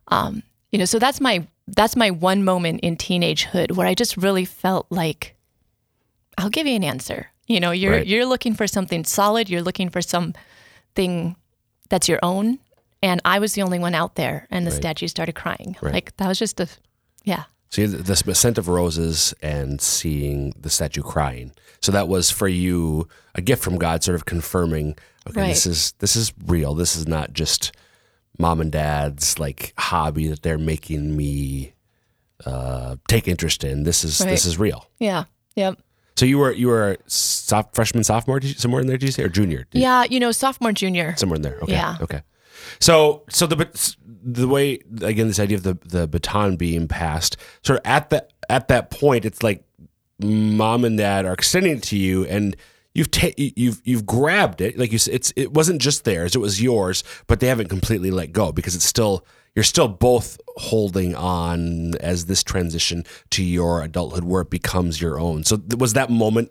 um, 0.09 0.43
you 0.71 0.79
know, 0.79 0.85
so 0.85 0.99
that's 0.99 1.21
my 1.21 1.47
that's 1.67 1.97
my 1.97 2.11
one 2.11 2.45
moment 2.45 2.81
in 2.81 2.97
teenagehood 2.97 3.73
where 3.73 3.87
I 3.87 3.95
just 3.95 4.17
really 4.17 4.45
felt 4.45 4.87
like, 4.91 5.37
I'll 6.41 6.51
give 6.51 6.67
you 6.67 6.75
an 6.77 6.85
answer. 6.85 7.29
You 7.47 7.61
know, 7.61 7.71
you're 7.73 7.93
Right. 7.93 8.07
you're 8.07 8.27
looking 8.27 8.55
for 8.55 8.67
something 8.67 9.05
solid. 9.05 9.49
You're 9.51 9.63
looking 9.63 9.91
for 9.91 10.01
something 10.03 11.37
that's 11.89 12.09
your 12.09 12.19
own, 12.23 12.59
and 13.03 13.21
I 13.25 13.39
was 13.39 13.55
the 13.55 13.63
only 13.63 13.79
one 13.79 13.95
out 13.95 14.15
there, 14.15 14.47
and 14.51 14.67
the 14.67 14.71
statue 14.71 15.09
started 15.09 15.35
crying. 15.35 15.77
Right. 15.81 15.95
Like 15.95 16.17
that 16.19 16.29
was 16.29 16.39
just 16.39 16.61
a, 16.61 16.69
yeah. 17.25 17.45
So 17.71 17.87
the 17.87 18.35
scent 18.35 18.59
of 18.59 18.67
roses 18.69 19.33
and 19.43 19.81
seeing 19.81 20.53
the 20.61 20.71
statue 20.71 21.03
crying. 21.03 21.53
So 21.81 21.93
that 21.93 22.09
was 22.09 22.31
for 22.31 22.49
you 22.49 23.09
a 23.35 23.41
gift 23.41 23.63
from 23.63 23.79
God, 23.79 24.03
sort 24.03 24.17
of 24.17 24.25
confirming, 24.27 24.97
okay, 25.29 25.49
this 25.49 25.67
is 25.67 25.93
this 26.01 26.17
is 26.17 26.33
real. 26.47 26.75
This 26.75 26.97
is 26.97 27.07
not 27.07 27.33
just 27.33 27.73
mom 28.39 28.61
and 28.61 28.73
dad's 28.73 29.39
like 29.39 29.73
hobby 29.79 30.27
that 30.29 30.43
they're 30.43 30.59
making 30.59 31.17
me 31.17 31.75
uh, 32.47 32.97
take 33.09 33.29
interest 33.29 33.63
in. 33.65 33.85
This 33.85 34.05
is 34.05 34.21
Right. 34.21 34.31
this 34.31 34.45
is 34.47 34.59
real. 34.59 34.87
Yeah. 34.99 35.25
Yep. 35.57 35.79
So 36.17 36.27
you 36.27 36.39
were 36.39 36.53
you 36.53 36.69
were 36.69 36.99
a 37.53 37.65
freshman, 37.73 38.05
sophomore, 38.05 38.41
you, 38.43 38.51
somewhere 38.55 38.81
in 38.81 38.87
there? 38.87 38.97
Did 38.99 39.07
you 39.07 39.13
say 39.13 39.23
or 39.23 39.29
junior? 39.29 39.67
Did- 39.71 39.81
Yeah. 39.81 40.05
You 40.05 40.21
know, 40.21 40.33
sophomore, 40.33 40.73
junior. 40.73 41.15
somewhere 41.17 41.37
in 41.37 41.43
there. 41.43 41.59
Okay. 41.63 41.73
Yeah. 41.73 41.97
Okay. 42.01 42.23
So 42.79 43.25
so 43.31 43.47
the 43.47 43.97
the 44.23 44.47
way 44.49 44.81
again 45.03 45.29
this 45.29 45.39
idea 45.41 45.57
of 45.57 45.63
the 45.63 45.79
the 45.87 46.07
baton 46.07 46.57
being 46.57 46.87
passed 46.89 47.37
sort 47.63 47.79
of 47.79 47.87
at 47.87 48.11
that 48.11 48.33
at 48.51 48.69
that 48.69 48.91
point 48.91 49.25
it's 49.25 49.43
like 49.43 49.65
mom 50.23 50.85
and 50.85 50.99
dad 50.99 51.25
are 51.25 51.33
extending 51.33 51.79
it 51.79 51.83
to 51.83 51.97
you 51.97 52.27
and 52.27 52.55
you've 52.95 53.11
ta- 53.11 53.31
you've 53.39 53.81
you've 53.85 54.05
grabbed 54.05 54.61
it 54.61 54.79
like 54.79 54.93
you 54.93 54.99
said 54.99 55.15
it's 55.15 55.33
it 55.37 55.53
wasn't 55.55 55.81
just 55.81 56.05
theirs 56.05 56.35
it 56.35 56.39
was 56.39 56.61
yours 56.61 57.03
but 57.29 57.41
they 57.41 57.47
haven't 57.47 57.69
completely 57.69 58.11
let 58.11 58.31
go 58.33 58.53
because 58.53 58.75
it's 58.75 58.85
still 58.85 59.25
you're 59.55 59.63
still 59.63 59.89
both 59.89 60.41
holding 60.57 61.15
on 61.15 61.95
as 61.97 62.27
this 62.27 62.43
transition 62.43 63.05
to 63.31 63.43
your 63.43 63.83
adulthood 63.83 64.25
where 64.25 64.43
it 64.43 64.51
becomes 64.51 65.01
your 65.01 65.19
own. 65.19 65.45
So 65.45 65.61
was 65.79 65.95
that 65.95 66.11
moment 66.11 66.51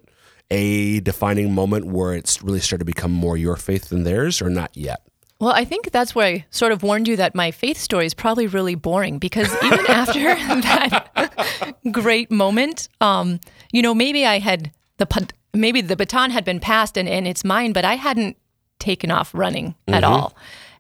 a 0.52 1.00
defining 1.02 1.54
moment 1.54 1.86
where 1.86 2.14
it's 2.14 2.42
really 2.42 2.60
started 2.60 2.80
to 2.80 2.86
become 2.86 3.12
more 3.12 3.38
your 3.38 3.56
faith 3.56 3.90
than 3.90 4.04
theirs 4.04 4.42
or 4.42 4.50
not 4.50 4.76
yet? 4.76 5.02
Well, 5.40 5.54
I 5.54 5.64
think 5.64 5.92
that's 5.92 6.14
where 6.14 6.28
I 6.28 6.46
sort 6.50 6.74
of 6.74 6.84
warned 6.84 7.08
you 7.08 7.16
that 7.16 7.34
my 7.34 7.52
faith 7.52 7.78
story 7.78 8.06
is 8.06 8.14
probably 8.14 8.48
really 8.48 8.76
boring 8.76 9.20
because 9.20 9.56
even 9.64 9.86
after 9.88 10.20
that 10.36 11.76
great 11.92 12.30
moment, 12.30 12.90
um, 13.00 13.40
you 13.72 13.82
know, 13.82 13.96
maybe 13.96 14.26
I 14.26 14.40
had 14.40 14.72
the 14.98 15.30
maybe 15.54 15.82
the 15.82 15.96
baton 15.96 16.32
had 16.32 16.44
been 16.44 16.60
passed 16.60 16.98
and, 16.98 17.08
and 17.08 17.26
it's 17.26 17.46
mine, 17.46 17.72
but 17.72 17.86
I 17.86 17.96
hadn't 17.96 18.36
taken 18.80 19.12
off 19.12 19.34
running 19.34 19.76
at 19.88 20.04
all. 20.04 20.36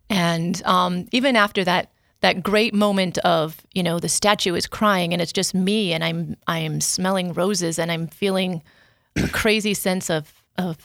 And 0.10 0.62
um, 0.66 1.08
even 1.12 1.36
after 1.36 1.64
that, 1.64 1.92
that 2.22 2.44
great 2.44 2.74
moment 2.74 3.18
of 3.20 3.62
you 3.74 3.82
know 3.84 4.00
the 4.00 4.10
statue 4.10 4.56
is 4.56 4.68
crying 4.68 5.14
and 5.14 5.22
it's 5.22 5.32
just 5.34 5.54
me 5.54 5.94
and 5.94 6.04
I'm 6.04 6.36
I'm 6.48 6.82
smelling 6.82 7.34
roses 7.34 7.80
and 7.80 7.92
I'm 7.92 8.08
feeling 8.08 8.62
a 9.16 9.28
crazy 9.30 9.74
sense 9.74 10.10
of 10.10 10.34
of 10.58 10.78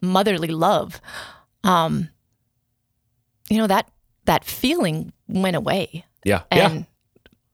motherly 0.00 0.48
love. 0.48 1.00
Um, 1.62 2.08
you 3.50 3.58
know 3.58 3.66
that 3.66 3.90
that 4.24 4.44
feeling 4.44 5.12
went 5.28 5.56
away, 5.56 6.04
Yeah. 6.24 6.42
and 6.50 6.74
yeah. 6.80 6.84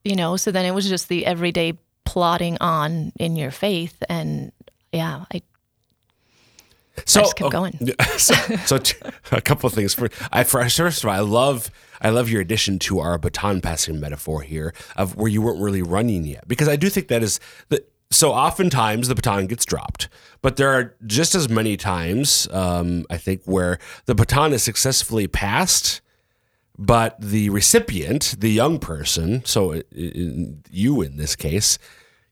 you 0.05 0.17
know 0.17 0.37
so 0.37 0.51
then 0.53 0.65
it 0.65 0.71
was 0.73 0.89
just 0.89 1.09
the 1.09 1.27
everyday 1.27 1.79
plodding 2.05 2.57
on 2.61 3.13
in 3.19 3.37
your 3.37 3.51
faith 3.51 4.03
and 4.09 4.53
yeah 4.93 5.25
I 5.33 5.43
So 7.07 7.21
just 7.21 7.37
kept 7.37 7.49
oh, 7.49 7.51
going. 7.51 7.79
So, 8.19 8.35
so 8.67 8.79
t- 8.79 8.97
a 9.33 9.41
couple 9.41 9.67
of 9.69 9.75
things. 9.75 9.95
For 9.95 10.09
I 10.33 10.45
first 10.45 10.79
of 10.79 11.05
all, 11.05 11.11
I 11.15 11.21
love 11.21 11.71
I 12.01 12.11
love 12.11 12.31
your 12.31 12.41
addition 12.41 12.79
to 12.81 13.01
our 13.01 13.19
baton 13.19 13.61
passing 13.61 14.01
metaphor 14.01 14.43
here 14.43 14.73
of 14.97 15.17
where 15.17 15.29
you 15.29 15.43
weren't 15.43 15.61
really 15.61 15.83
running 15.83 16.25
yet, 16.25 16.49
because 16.49 16.69
I 16.69 16.77
do 16.77 16.89
think 16.89 17.09
that 17.09 17.23
is 17.23 17.41
the. 17.69 17.85
So 18.13 18.33
oftentimes 18.33 19.07
the 19.07 19.15
baton 19.15 19.47
gets 19.47 19.65
dropped, 19.65 20.09
but 20.43 20.57
there 20.57 20.71
are 20.71 20.97
just 21.07 21.37
as 21.37 21.49
many 21.49 21.77
times 21.77 22.49
um, 22.51 23.07
I 23.09 23.19
think 23.19 23.43
where 23.45 23.79
the 24.07 24.17
baton 24.17 24.53
is 24.53 24.65
successfully 24.65 25.29
passed, 25.29 26.01
but 26.77 27.21
the 27.21 27.51
recipient, 27.51 28.35
the 28.41 28.51
young 28.51 28.81
person, 28.81 29.45
so 29.45 29.81
you 29.93 31.03
in 31.03 31.19
this 31.19 31.37
case, 31.37 31.79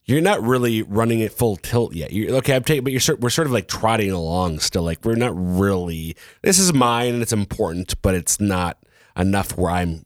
you're 0.08 0.22
not 0.22 0.42
really 0.42 0.82
running 0.82 1.22
at 1.22 1.32
full 1.32 1.56
tilt 1.56 1.94
yet. 1.94 2.12
You're, 2.12 2.36
okay, 2.36 2.56
I'm 2.56 2.64
taking, 2.64 2.82
but 2.82 2.94
you're 2.94 3.16
we're 3.16 3.28
sort 3.28 3.46
of 3.46 3.52
like 3.52 3.68
trotting 3.68 4.10
along 4.10 4.58
still. 4.60 4.82
Like 4.82 5.04
we're 5.04 5.16
not 5.16 5.32
really. 5.36 6.16
This 6.42 6.58
is 6.58 6.72
mine 6.72 7.14
and 7.14 7.22
it's 7.22 7.32
important, 7.32 8.00
but 8.00 8.14
it's 8.14 8.40
not 8.40 8.77
enough 9.18 9.56
where 9.56 9.70
I'm 9.70 10.04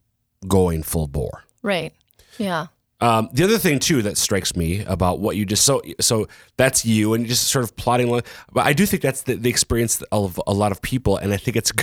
going 0.49 0.83
full 0.83 1.07
bore. 1.07 1.45
right 1.63 1.93
yeah 2.39 2.67
Um, 3.01 3.29
the 3.33 3.43
other 3.45 3.59
thing 3.59 3.81
too 3.81 4.01
that 4.03 4.17
strikes 4.17 4.55
me 4.55 4.85
about 4.85 5.19
what 5.19 5.37
you 5.37 5.45
just 5.45 5.65
so 5.65 5.83
so 6.01 6.29
that's 6.57 6.85
you 6.85 7.15
and 7.15 7.27
just 7.27 7.49
sort 7.49 7.65
of 7.65 7.75
plotting 7.77 8.09
along. 8.09 8.23
But 8.53 8.65
I 8.65 8.73
do 8.73 8.87
think 8.87 9.03
that's 9.03 9.23
the, 9.23 9.35
the 9.35 9.51
experience 9.51 10.03
of 10.13 10.41
a 10.47 10.55
lot 10.55 10.71
of 10.71 10.81
people, 10.83 11.17
and 11.17 11.33
I 11.33 11.37
think 11.37 11.57
it's. 11.57 11.73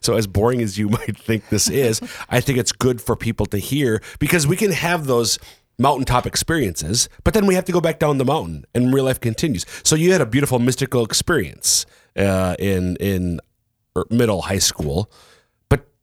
So 0.00 0.16
as 0.16 0.26
boring 0.26 0.60
as 0.62 0.76
you 0.76 0.88
might 0.98 1.16
think 1.16 1.48
this 1.48 1.70
is, 1.70 2.00
I 2.28 2.40
think 2.40 2.58
it's 2.58 2.72
good 2.72 3.00
for 3.00 3.14
people 3.14 3.46
to 3.46 3.58
hear 3.58 4.02
because 4.18 4.44
we 4.44 4.56
can 4.56 4.72
have 4.72 5.06
those 5.06 5.38
mountaintop 5.78 6.26
experiences, 6.26 7.08
but 7.22 7.34
then 7.34 7.46
we 7.46 7.54
have 7.54 7.64
to 7.66 7.72
go 7.72 7.80
back 7.80 7.98
down 7.98 8.18
the 8.18 8.24
mountain, 8.24 8.64
and 8.74 8.92
real 8.92 9.04
life 9.04 9.20
continues. 9.20 9.64
So 9.84 9.94
you 9.94 10.10
had 10.12 10.20
a 10.20 10.26
beautiful 10.26 10.58
mystical 10.58 11.04
experience 11.04 11.86
uh, 12.16 12.56
in 12.58 12.96
in 12.96 13.40
er, 13.96 14.06
middle 14.10 14.42
high 14.42 14.58
school, 14.58 15.10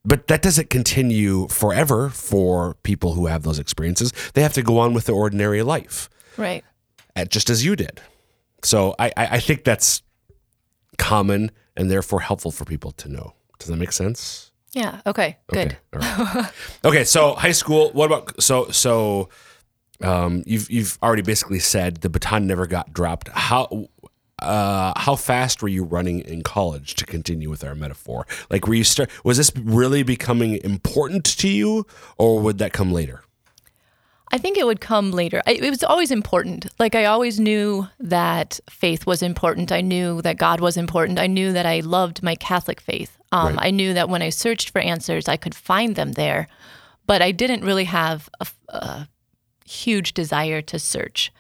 but 0.06 0.28
that 0.28 0.42
doesn't 0.42 0.70
continue 0.70 1.48
forever 1.48 2.10
for 2.10 2.76
people 2.84 3.14
who 3.14 3.28
have 3.28 3.44
those 3.44 3.60
experiences. 3.60 4.12
They 4.34 4.42
have 4.42 4.54
to 4.54 4.62
go 4.62 4.80
on 4.80 4.94
with 4.94 5.06
their 5.06 5.16
ordinary 5.16 5.64
life, 5.64 6.10
right 6.38 6.64
uh, 7.16 7.26
just 7.26 7.50
as 7.50 7.64
you 7.64 7.76
did. 7.76 8.02
So 8.64 8.96
I, 9.00 9.08
I, 9.18 9.26
I 9.32 9.40
think 9.40 9.64
that's 9.64 10.02
common 10.98 11.52
and 11.76 11.90
therefore 11.90 12.22
helpful 12.22 12.52
for 12.52 12.66
people 12.66 12.92
to 12.94 13.10
know. 13.10 13.34
Does 13.60 13.68
that 13.70 13.78
make 13.78 13.92
sense? 13.92 14.50
yeah 14.74 15.02
okay 15.06 15.38
good 15.52 15.78
Okay. 15.96 16.08
right. 16.10 16.52
okay. 16.86 17.04
So 17.04 17.36
high 17.36 17.52
school. 17.52 17.92
What 17.92 18.08
about 18.08 18.42
so 18.42 18.70
so? 18.72 19.30
Um, 20.02 20.42
you've 20.48 20.70
you've 20.70 20.98
already 21.04 21.22
basically 21.22 21.60
said 21.60 21.98
the 22.02 22.10
baton 22.10 22.48
never 22.48 22.66
got 22.66 22.92
dropped. 22.92 23.30
How 23.30 23.88
uh, 24.44 24.94
how 24.98 25.16
fast 25.16 25.62
were 25.62 25.68
you 25.70 25.84
running 25.84 26.20
in 26.22 26.44
college 26.44 26.96
to 26.96 27.06
continue 27.06 27.50
with 27.50 27.64
our 27.64 27.76
metaphor? 27.76 28.26
Like, 28.50 28.68
were 28.68 28.74
you 28.74 28.84
start? 28.84 29.10
Was 29.24 29.38
this 29.38 29.52
really 29.56 30.04
becoming 30.04 30.60
important 30.64 31.26
to 31.38 31.48
you, 31.48 31.86
or 32.18 32.40
would 32.40 32.58
that 32.60 32.74
come 32.74 32.92
later? 32.92 33.22
I 34.34 34.40
think 34.40 34.58
it 34.58 34.66
would 34.66 34.82
come 34.82 35.12
later. 35.12 35.44
I, 35.46 35.52
it 35.54 35.70
was 35.70 35.84
always 35.84 36.10
important. 36.10 36.66
Like 36.80 36.96
I 36.96 37.06
always 37.06 37.40
knew 37.40 37.88
that 38.00 38.60
faith 38.68 39.06
was 39.06 39.22
important. 39.22 39.72
I 39.72 39.82
knew 39.82 40.24
that 40.24 40.38
God 40.38 40.60
was 40.60 40.76
important. 40.76 41.20
I 41.20 41.28
knew 41.28 41.54
that 41.54 41.68
I 41.68 41.82
loved 41.82 42.24
my 42.24 42.34
Catholic 42.36 42.82
faith. 42.82 43.16
Um, 43.32 43.56
Right. 43.56 43.68
I 43.68 43.70
knew 43.70 43.94
that 43.94 44.10
when 44.10 44.24
I 44.24 44.30
searched 44.30 44.72
for 44.72 44.82
answers, 44.82 45.28
I 45.28 45.38
could 45.38 45.54
find 45.54 45.96
them 45.96 46.14
there. 46.14 46.48
But 47.06 47.22
I 47.22 47.32
didn't 47.32 47.64
really 47.64 47.84
have 47.84 48.28
a, 48.40 48.48
a 48.70 49.08
huge 49.66 50.16
desire 50.16 50.64
to 50.64 50.80
search. 50.80 51.32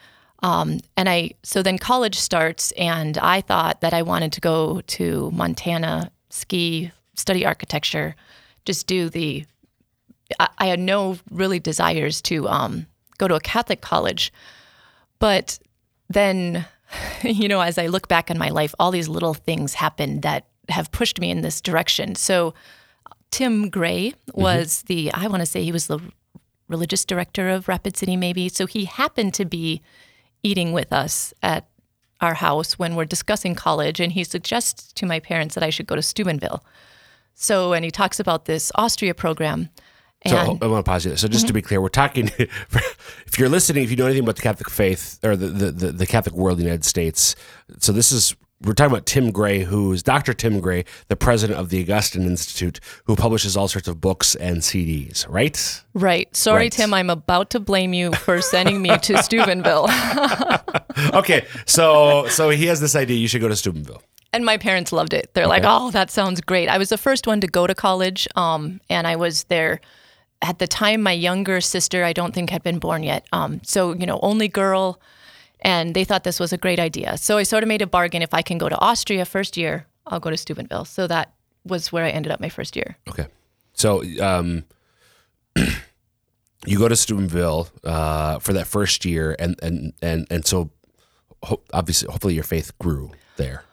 Um, 0.44 0.80
and 0.98 1.10
I 1.10 1.32
so 1.42 1.64
then 1.64 1.78
college 1.78 2.20
starts, 2.20 2.72
and 2.74 3.18
I 3.18 3.42
thought 3.42 3.82
that 3.82 3.94
I 3.94 4.02
wanted 4.02 4.34
to 4.34 4.42
go 4.42 4.82
to 4.82 5.32
Montana, 5.32 6.12
ski, 6.30 6.92
study 7.16 7.46
architecture, 7.46 8.16
just 8.66 8.86
do 8.86 9.10
the 9.10 9.46
I, 10.40 10.50
I 10.58 10.66
had 10.68 10.80
no 10.80 11.18
really 11.32 11.60
desires 11.60 12.22
to 12.24 12.48
um, 12.48 12.88
go 13.18 13.28
to 13.28 13.36
a 13.36 13.40
Catholic 13.40 13.82
college. 13.82 14.32
But 15.20 15.60
then, 16.10 16.66
you 17.24 17.48
know, 17.48 17.62
as 17.62 17.78
I 17.78 17.88
look 17.88 18.08
back 18.08 18.30
in 18.30 18.38
my 18.38 18.50
life, 18.50 18.74
all 18.80 18.92
these 18.92 19.10
little 19.10 19.34
things 19.34 19.76
happened 19.76 20.22
that 20.24 20.46
have 20.70 20.92
pushed 20.92 21.20
me 21.20 21.30
in 21.30 21.42
this 21.42 21.62
direction. 21.62 22.16
So, 22.16 22.54
Tim 23.32 23.70
Gray 23.70 24.14
was 24.34 24.84
the, 24.84 25.12
I 25.12 25.28
want 25.28 25.42
to 25.42 25.48
say 25.48 25.64
he 25.64 25.72
was 25.72 25.88
the 25.88 26.00
religious 26.68 27.04
director 27.04 27.50
of 27.50 27.68
Rapid 27.68 27.98
City, 27.98 28.16
maybe. 28.16 28.48
So, 28.48 28.66
he 28.66 28.86
happened 28.86 29.34
to 29.36 29.46
be 29.46 29.82
eating 30.44 30.74
with 30.74 30.94
us 30.94 31.34
at 31.42 31.68
our 32.22 32.36
house 32.36 32.80
when 32.80 32.96
we're 32.96 33.06
discussing 33.06 33.56
college, 33.56 34.00
and 34.00 34.14
he 34.14 34.24
suggests 34.24 34.94
to 34.94 35.06
my 35.06 35.20
parents 35.20 35.56
that 35.56 35.64
I 35.64 35.70
should 35.70 35.88
go 35.88 35.96
to 35.96 36.02
Steubenville. 36.02 36.64
So, 37.34 37.74
and 37.74 37.84
he 37.84 37.92
talks 37.92 38.20
about 38.20 38.46
this 38.46 38.72
Austria 38.76 39.14
program. 39.14 39.70
So 40.26 40.38
I 40.38 40.68
want 40.68 40.86
to 40.86 40.90
pause 40.90 41.04
you. 41.04 41.10
there. 41.10 41.18
So 41.18 41.28
just 41.28 41.48
to 41.48 41.52
mm-hmm. 41.52 41.56
be 41.56 41.62
clear, 41.64 41.82
we're 41.82 41.90
talking. 41.90 42.28
if 42.38 43.38
you're 43.38 43.50
listening, 43.50 43.84
if 43.84 43.90
you 43.90 43.98
know 43.98 44.06
anything 44.06 44.24
about 44.24 44.38
the 44.38 44.42
Catholic 44.42 44.70
faith 44.70 45.20
or 45.22 45.36
the, 45.36 45.48
the, 45.48 45.72
the, 45.72 45.92
the 45.92 46.06
Catholic 46.06 46.34
world 46.34 46.60
in 46.60 46.64
the 46.64 46.70
United 46.70 46.86
States, 46.86 47.36
so 47.80 47.92
this 47.92 48.14
is 48.14 48.34
we're 48.63 48.73
talking 48.73 48.91
about 48.93 49.06
Tim 49.06 49.32
Gray, 49.32 49.63
who's 49.63 50.02
Dr. 50.04 50.34
Tim 50.34 50.60
Gray, 50.62 50.86
the 51.10 51.15
president 51.15 51.60
of 51.60 51.69
the 51.69 51.82
Augustine 51.82 52.23
Institute, 52.23 52.80
who 53.06 53.15
publishes 53.15 53.58
all 53.58 53.67
sorts 53.67 53.88
of 53.88 53.99
books 53.99 54.36
and 54.36 54.58
CDs. 54.58 55.26
Right? 55.30 55.84
Right. 55.93 56.34
Sorry, 56.36 56.63
Right. 56.63 56.71
Tim, 56.71 56.93
I'm 56.93 57.10
about 57.10 57.49
to 57.52 57.60
blame 57.60 57.93
you 57.93 58.13
for 58.13 58.41
sending 58.41 58.82
me 58.82 58.97
to 58.97 59.21
Steubenville. 59.23 59.88
Okay. 61.13 61.45
So 61.65 62.28
so 62.28 62.49
he 62.49 62.67
has 62.67 62.80
this 62.80 62.95
idea. 62.95 63.17
You 63.17 63.28
should 63.28 63.41
go 63.41 63.47
to 63.47 63.56
Steubenville. 63.56 64.02
and 64.32 64.45
my 64.45 64.58
parents 64.58 64.91
loved 64.91 65.13
it. 65.13 65.32
They're 65.34 65.47
like, 65.47 65.63
oh, 65.65 65.89
that 65.91 66.12
sounds 66.12 66.39
great. 66.41 66.67
I 66.69 66.78
was 66.78 66.89
the 66.89 66.97
first 66.97 67.26
one 67.28 67.41
to 67.41 67.47
go 67.47 67.65
to 67.67 67.73
college, 67.76 68.28
um, 68.36 68.80
and 68.89 69.08
I 69.08 69.15
was 69.15 69.43
there. 69.45 69.82
At 70.41 70.60
the 70.60 70.67
time, 70.67 71.02
my 71.02 71.12
younger 71.13 71.62
sister, 71.62 72.04
I 72.04 72.13
don't 72.13 72.34
think, 72.34 72.49
had 72.49 72.63
been 72.63 72.78
born 72.80 73.02
yet. 73.04 73.26
Um, 73.32 73.62
so, 73.63 73.93
you 73.93 74.06
know, 74.06 74.19
only 74.21 74.47
girl. 74.47 74.99
And 75.63 75.95
they 75.95 76.04
thought 76.04 76.23
this 76.23 76.39
was 76.39 76.54
a 76.54 76.58
great 76.58 76.80
idea. 76.80 77.17
So 77.17 77.38
I 77.38 77.43
sort 77.43 77.63
of 77.63 77.67
made 77.69 77.82
a 77.82 77.88
bargain 77.88 78.21
if 78.21 78.34
I 78.34 78.41
can 78.41 78.58
go 78.58 78.69
to 78.69 78.78
Austria 78.80 79.26
first 79.26 79.58
year, 79.58 79.88
I'll 80.06 80.19
go 80.19 80.30
to 80.30 80.38
Steubenville. 80.38 80.86
So 80.86 81.08
that 81.08 81.34
was 81.63 81.91
where 81.91 82.04
I 82.04 82.10
ended 82.10 82.32
up 82.32 82.39
my 82.41 82.49
first 82.49 82.76
year. 82.76 82.97
Okay. 83.10 83.28
So 83.73 84.04
um, 84.21 84.65
you 86.65 86.78
go 86.78 86.88
to 86.88 86.95
Steubenville 86.95 87.69
uh, 87.84 88.39
for 88.39 88.54
that 88.54 88.67
first 88.67 89.06
year, 89.06 89.36
and 89.39 89.58
and 89.63 89.93
and 90.02 90.28
and 90.30 90.45
so 90.45 90.69
ho- 91.43 91.62
obviously, 91.73 92.10
hopefully, 92.12 92.34
your 92.34 92.43
faith 92.43 92.78
grew 92.78 93.12
there. 93.38 93.63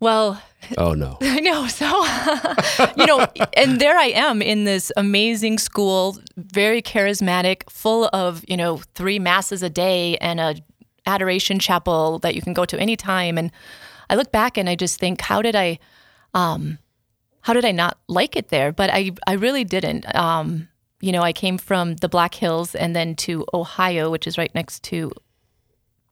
Well, 0.00 0.40
Oh 0.78 0.94
no. 0.94 1.18
I 1.22 1.40
know. 1.40 1.66
So, 1.66 1.86
you 2.96 3.06
know, 3.06 3.26
and 3.56 3.80
there 3.80 3.96
I 3.96 4.06
am 4.06 4.42
in 4.42 4.64
this 4.64 4.92
amazing 4.96 5.58
school, 5.58 6.18
very 6.36 6.82
charismatic, 6.82 7.68
full 7.70 8.08
of, 8.12 8.44
you 8.48 8.56
know, 8.56 8.78
three 8.94 9.18
masses 9.18 9.62
a 9.62 9.70
day 9.70 10.16
and 10.18 10.40
a 10.40 10.56
adoration 11.06 11.58
chapel 11.58 12.18
that 12.20 12.34
you 12.34 12.42
can 12.42 12.52
go 12.54 12.64
to 12.64 12.78
anytime. 12.78 13.38
And 13.38 13.50
I 14.10 14.14
look 14.14 14.32
back 14.32 14.56
and 14.58 14.68
I 14.68 14.74
just 14.76 14.98
think, 15.00 15.20
how 15.20 15.42
did 15.42 15.56
I, 15.56 15.78
um, 16.34 16.78
how 17.42 17.52
did 17.52 17.64
I 17.64 17.72
not 17.72 17.98
like 18.08 18.36
it 18.36 18.48
there? 18.48 18.72
But 18.72 18.90
I, 18.90 19.12
I 19.26 19.32
really 19.34 19.64
didn't. 19.64 20.12
Um, 20.14 20.68
you 21.00 21.10
know, 21.12 21.22
I 21.22 21.32
came 21.32 21.58
from 21.58 21.96
the 21.96 22.08
Black 22.08 22.34
Hills 22.34 22.74
and 22.76 22.94
then 22.94 23.16
to 23.16 23.44
Ohio, 23.52 24.10
which 24.10 24.26
is 24.26 24.38
right 24.38 24.54
next 24.54 24.84
to 24.84 25.10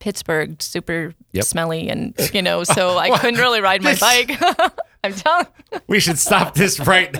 Pittsburgh, 0.00 0.60
super 0.62 1.14
Yep. 1.32 1.44
smelly, 1.44 1.88
and 1.88 2.14
you 2.32 2.42
know, 2.42 2.64
so 2.64 2.98
I 2.98 3.16
couldn't 3.18 3.38
really 3.38 3.60
ride 3.60 3.82
my 3.82 3.94
bike. 3.94 4.40
I'm 5.02 5.14
telling. 5.14 5.46
We 5.86 5.98
should 6.00 6.18
stop 6.18 6.54
this 6.54 6.78
right. 6.80 7.16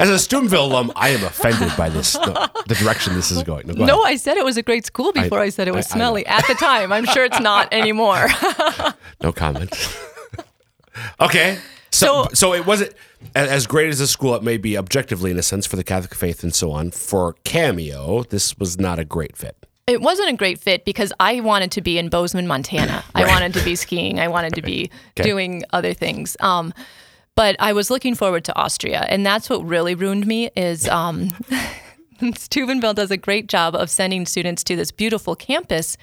As 0.00 0.10
a 0.10 0.18
Steubenville 0.18 0.66
alum, 0.66 0.92
I 0.96 1.10
am 1.10 1.22
offended 1.24 1.70
by 1.76 1.88
this, 1.88 2.14
the, 2.14 2.50
the 2.66 2.74
direction 2.74 3.14
this 3.14 3.30
is 3.30 3.42
going. 3.44 3.66
No, 3.68 3.74
go 3.74 3.84
No. 3.86 4.02
I 4.02 4.16
said 4.16 4.36
it 4.36 4.44
was 4.44 4.56
a 4.56 4.62
great 4.62 4.84
school 4.84 5.12
before 5.12 5.38
I, 5.38 5.50
said 5.50 5.68
it 5.68 5.74
was 5.74 5.86
I- 5.86 5.90
I 5.90 5.92
smelly 5.98 6.26
at 6.26 6.44
the 6.48 6.54
time. 6.54 6.92
I'm 6.92 7.04
sure 7.06 7.24
it's 7.24 7.38
not 7.40 7.68
anymore. 7.72 8.26
no 9.22 9.32
comment. 9.32 9.72
okay. 11.20 11.58
So, 11.90 12.24
so, 12.24 12.28
So- 12.34 12.54
it 12.54 12.66
wasn't 12.66 12.94
as 13.34 13.66
great 13.66 13.88
as 13.90 14.00
a 14.00 14.06
school 14.06 14.34
it 14.34 14.42
may 14.42 14.56
be 14.56 14.76
objectively 14.78 15.30
in 15.30 15.38
a 15.38 15.42
sense 15.42 15.66
for 15.66 15.76
the 15.76 15.84
Catholic 15.84 16.14
faith 16.14 16.42
and 16.42 16.54
so 16.54 16.72
on. 16.72 16.90
For 16.90 17.34
Cameo, 17.44 18.22
this 18.24 18.58
was 18.58 18.78
not 18.78 18.98
a 18.98 19.04
great 19.04 19.36
fit. 19.36 19.56
it 19.86 20.00
wasn't 20.00 20.30
a 20.30 20.36
great 20.36 20.58
fit 20.58 20.84
because 20.84 21.12
I 21.20 21.40
wanted 21.40 21.70
to 21.72 21.80
be 21.80 21.98
in 21.98 22.08
Bozeman, 22.08 22.46
Montana. 22.46 23.04
I 23.14 23.26
wanted 23.26 23.52
to 23.54 23.64
be 23.64 23.74
skiing. 23.76 24.18
I 24.20 24.28
wanted 24.28 24.54
to 24.54 24.62
be 24.62 24.90
Okay. 25.18 25.28
doing 25.28 25.64
other 25.72 25.92
things. 25.92 26.36
Um, 26.40 26.72
but 27.40 27.56
I 27.58 27.72
was 27.72 27.90
looking 27.90 28.14
forward 28.14 28.44
to 28.44 28.54
Austria, 28.54 29.06
and 29.08 29.24
that's 29.24 29.48
what 29.48 29.66
really 29.66 29.94
ruined 29.94 30.26
me. 30.26 30.50
Is 30.56 30.86
um, 30.86 31.32
Steubenville 32.36 32.92
does 32.92 33.10
a 33.10 33.16
great 33.16 33.46
job 33.48 33.74
of 33.74 33.88
sending 33.88 34.26
students 34.26 34.62
to 34.64 34.76
this 34.76 34.90
beautiful 34.92 35.34
campus, 35.34 35.96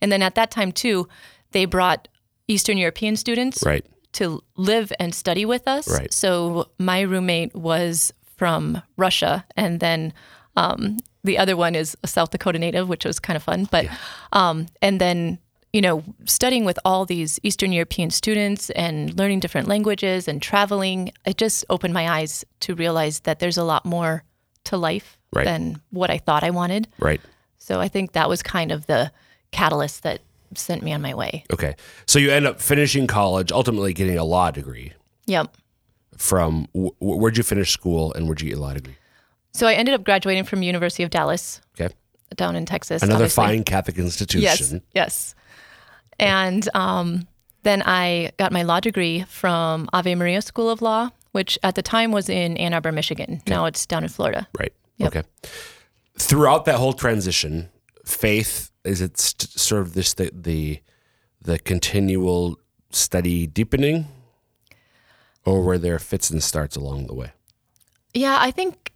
and 0.00 0.12
then 0.12 0.22
at 0.22 0.36
that 0.36 0.52
time 0.52 0.70
too, 0.70 1.08
they 1.50 1.64
brought 1.64 2.06
Eastern 2.46 2.78
European 2.78 3.16
students 3.16 3.64
Right. 3.66 3.84
to 4.12 4.40
live 4.56 4.92
and 5.00 5.12
study 5.12 5.44
with 5.44 5.66
us. 5.66 5.88
Right. 5.90 6.14
So 6.14 6.68
my 6.78 7.00
roommate 7.00 7.56
was 7.56 8.12
from 8.36 8.80
Russia, 8.96 9.44
and 9.56 9.80
then 9.80 10.12
um, 10.56 10.98
the 11.24 11.38
other 11.38 11.56
one 11.56 11.74
is 11.74 11.96
a 12.04 12.06
South 12.06 12.30
Dakota 12.30 12.60
native, 12.60 12.88
which 12.88 13.04
was 13.04 13.18
kind 13.18 13.36
of 13.36 13.42
fun. 13.42 13.66
But 13.68 13.86
um, 14.32 14.66
and 14.80 15.00
then 15.00 15.40
you 15.74 15.80
know 15.82 16.02
studying 16.24 16.64
with 16.64 16.78
all 16.84 17.04
these 17.04 17.38
Eastern 17.42 17.72
European 17.72 18.10
students 18.10 18.70
and 18.70 19.18
learning 19.18 19.40
different 19.40 19.66
languages 19.68 20.28
and 20.28 20.40
traveling, 20.40 20.98
it 21.26 21.36
just 21.36 21.64
opened 21.68 21.92
my 21.92 22.06
eyes 22.08 22.44
to 22.60 22.74
realize 22.74 23.20
that 23.26 23.40
there's 23.40 23.58
a 23.58 23.64
lot 23.64 23.84
more 23.84 24.22
to 24.64 24.76
life 24.76 25.18
Right. 25.32 25.44
than 25.44 25.80
what 25.90 26.10
I 26.10 26.18
thought 26.18 26.44
I 26.44 26.50
wanted. 26.50 26.86
Right. 27.00 27.20
So 27.58 27.80
I 27.80 27.88
think 27.88 28.12
that 28.12 28.28
was 28.28 28.40
kind 28.42 28.70
of 28.70 28.86
the 28.86 29.10
catalyst 29.50 30.04
that 30.04 30.20
sent 30.54 30.82
me 30.84 30.92
on 30.92 31.02
my 31.02 31.12
way. 31.14 31.42
Okay. 31.52 31.74
So 32.06 32.20
you 32.20 32.30
end 32.30 32.46
up 32.46 32.60
finishing 32.60 33.08
college, 33.08 33.50
ultimately 33.50 33.92
getting 33.92 34.16
a 34.16 34.22
law 34.24 34.52
degree 34.52 34.92
Yep. 35.26 35.56
from 36.16 36.68
wh- 36.72 36.94
where'd 37.02 37.36
you 37.36 37.42
finish 37.42 37.72
school 37.72 38.12
and 38.14 38.26
where'd 38.26 38.40
you 38.42 38.50
get 38.50 38.58
a 38.58 38.60
law 38.60 38.74
degree? 38.74 38.94
So 39.52 39.66
I 39.66 39.74
ended 39.74 39.94
up 39.94 40.04
graduating 40.04 40.44
from 40.44 40.62
University 40.62 41.02
of 41.02 41.10
Dallas 41.10 41.60
Okay. 41.80 41.92
down 42.36 42.54
in 42.54 42.64
Texas. 42.64 43.02
Another 43.02 43.24
obviously. 43.24 43.44
fine 43.44 43.64
Catholic 43.64 43.98
institution. 43.98 44.42
Yes, 44.42 44.74
yes. 44.94 45.34
And 46.18 46.68
um, 46.74 47.26
then 47.62 47.82
I 47.84 48.30
got 48.38 48.52
my 48.52 48.62
law 48.62 48.80
degree 48.80 49.24
from 49.28 49.88
Ave 49.92 50.14
Maria 50.14 50.42
School 50.42 50.70
of 50.70 50.82
Law, 50.82 51.10
which 51.32 51.58
at 51.62 51.74
the 51.74 51.82
time 51.82 52.12
was 52.12 52.28
in 52.28 52.56
Ann 52.56 52.74
Arbor, 52.74 52.92
Michigan. 52.92 53.42
Now 53.46 53.64
it's 53.66 53.86
down 53.86 54.04
in 54.04 54.08
Florida. 54.08 54.46
Right. 54.58 54.72
Yep. 54.98 55.16
Okay. 55.16 55.28
Throughout 56.18 56.64
that 56.66 56.76
whole 56.76 56.92
transition, 56.92 57.68
faith 58.04 58.70
is 58.84 59.00
it 59.00 59.18
st- 59.18 59.50
sort 59.50 59.82
of 59.82 59.94
this 59.94 60.14
the, 60.14 60.30
the 60.32 60.80
the 61.40 61.58
continual 61.58 62.58
steady 62.90 63.46
deepening, 63.46 64.06
or 65.44 65.62
were 65.62 65.78
there 65.78 65.98
fits 65.98 66.30
and 66.30 66.42
starts 66.42 66.76
along 66.76 67.06
the 67.06 67.14
way? 67.14 67.32
Yeah, 68.12 68.36
I 68.38 68.50
think. 68.50 68.92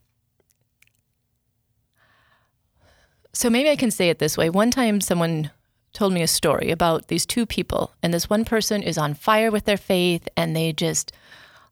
So 3.32 3.50
maybe 3.50 3.70
I 3.70 3.76
can 3.76 3.90
say 3.90 4.08
it 4.10 4.18
this 4.18 4.36
way. 4.36 4.50
One 4.50 4.70
time, 4.70 5.00
someone 5.00 5.50
told 5.98 6.12
me 6.12 6.22
a 6.22 6.28
story 6.28 6.70
about 6.70 7.08
these 7.08 7.26
two 7.26 7.44
people, 7.44 7.92
and 8.04 8.14
this 8.14 8.30
one 8.30 8.44
person 8.44 8.84
is 8.84 8.96
on 8.96 9.14
fire 9.14 9.50
with 9.50 9.64
their 9.64 9.76
faith, 9.76 10.28
and 10.36 10.54
they 10.54 10.72
just 10.72 11.10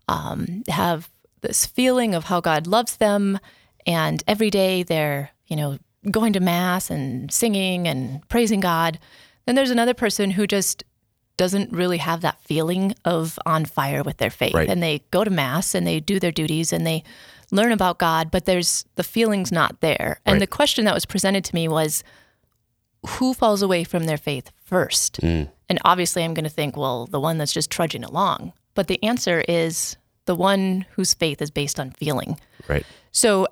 um, 0.09 0.65
have 0.69 1.09
this 1.43 1.65
feeling 1.65 2.12
of 2.12 2.25
how 2.25 2.41
God 2.41 2.67
loves 2.67 2.97
them, 2.97 3.39
and 3.87 4.25
every 4.27 4.51
day 4.51 4.83
they're, 4.83 5.31
you 5.47 5.55
know, 5.55 5.79
going 6.11 6.33
to 6.33 6.41
mass 6.41 6.91
and 6.91 7.31
singing 7.33 7.87
and 7.87 8.29
praising 8.29 8.59
God. 8.59 8.99
Then 9.45 9.55
there's 9.55 9.71
another 9.71 9.95
person 9.95 10.33
who 10.33 10.47
just 10.49 10.83
doesn't 11.37 11.71
really 11.71 11.99
have 11.99 12.21
that 12.23 12.41
feeling 12.41 12.95
of 13.05 13.39
on 13.47 13.65
fire 13.65 14.03
with 14.03 14.17
their 14.17 14.31
faith. 14.31 14.55
Right. 14.55 14.69
And 14.69 14.83
they 14.83 15.03
go 15.12 15.23
to 15.23 15.31
mass 15.31 15.75
and 15.75 15.87
they 15.87 16.01
do 16.01 16.19
their 16.19 16.33
duties 16.33 16.73
and 16.73 16.85
they 16.85 17.05
learn 17.53 17.71
about 17.73 17.99
God, 17.99 18.31
but 18.33 18.45
there's 18.45 18.85
the 18.97 19.05
feeling's 19.05 19.53
not 19.53 19.81
there. 19.81 20.19
And 20.25 20.35
Right. 20.35 20.41
the 20.41 20.47
question 20.47 20.85
that 20.87 20.95
was 20.95 21.07
presented 21.07 21.45
to 21.45 21.55
me 21.55 21.69
was 21.69 22.03
who 23.07 23.35
falls 23.35 23.62
away 23.62 23.85
from 23.85 24.05
their 24.05 24.16
faith 24.16 24.51
first? 24.64 25.19
And 25.69 25.79
obviously 25.85 26.25
I'm 26.25 26.35
going 26.35 26.45
to 26.45 26.51
think, 26.51 26.77
well, 26.77 27.07
the 27.07 27.21
one 27.21 27.38
that's 27.38 27.53
just 27.53 27.71
trudging 27.71 28.05
along. 28.05 28.53
But 28.75 28.87
the 28.87 29.03
answer 29.03 29.42
is 29.49 29.97
the 30.27 30.35
one 30.35 30.87
whose 30.90 31.14
faith 31.14 31.40
is 31.40 31.51
based 31.51 31.81
on 31.81 31.90
feeling. 31.92 32.38
Right. 32.69 32.85
So 33.12 33.49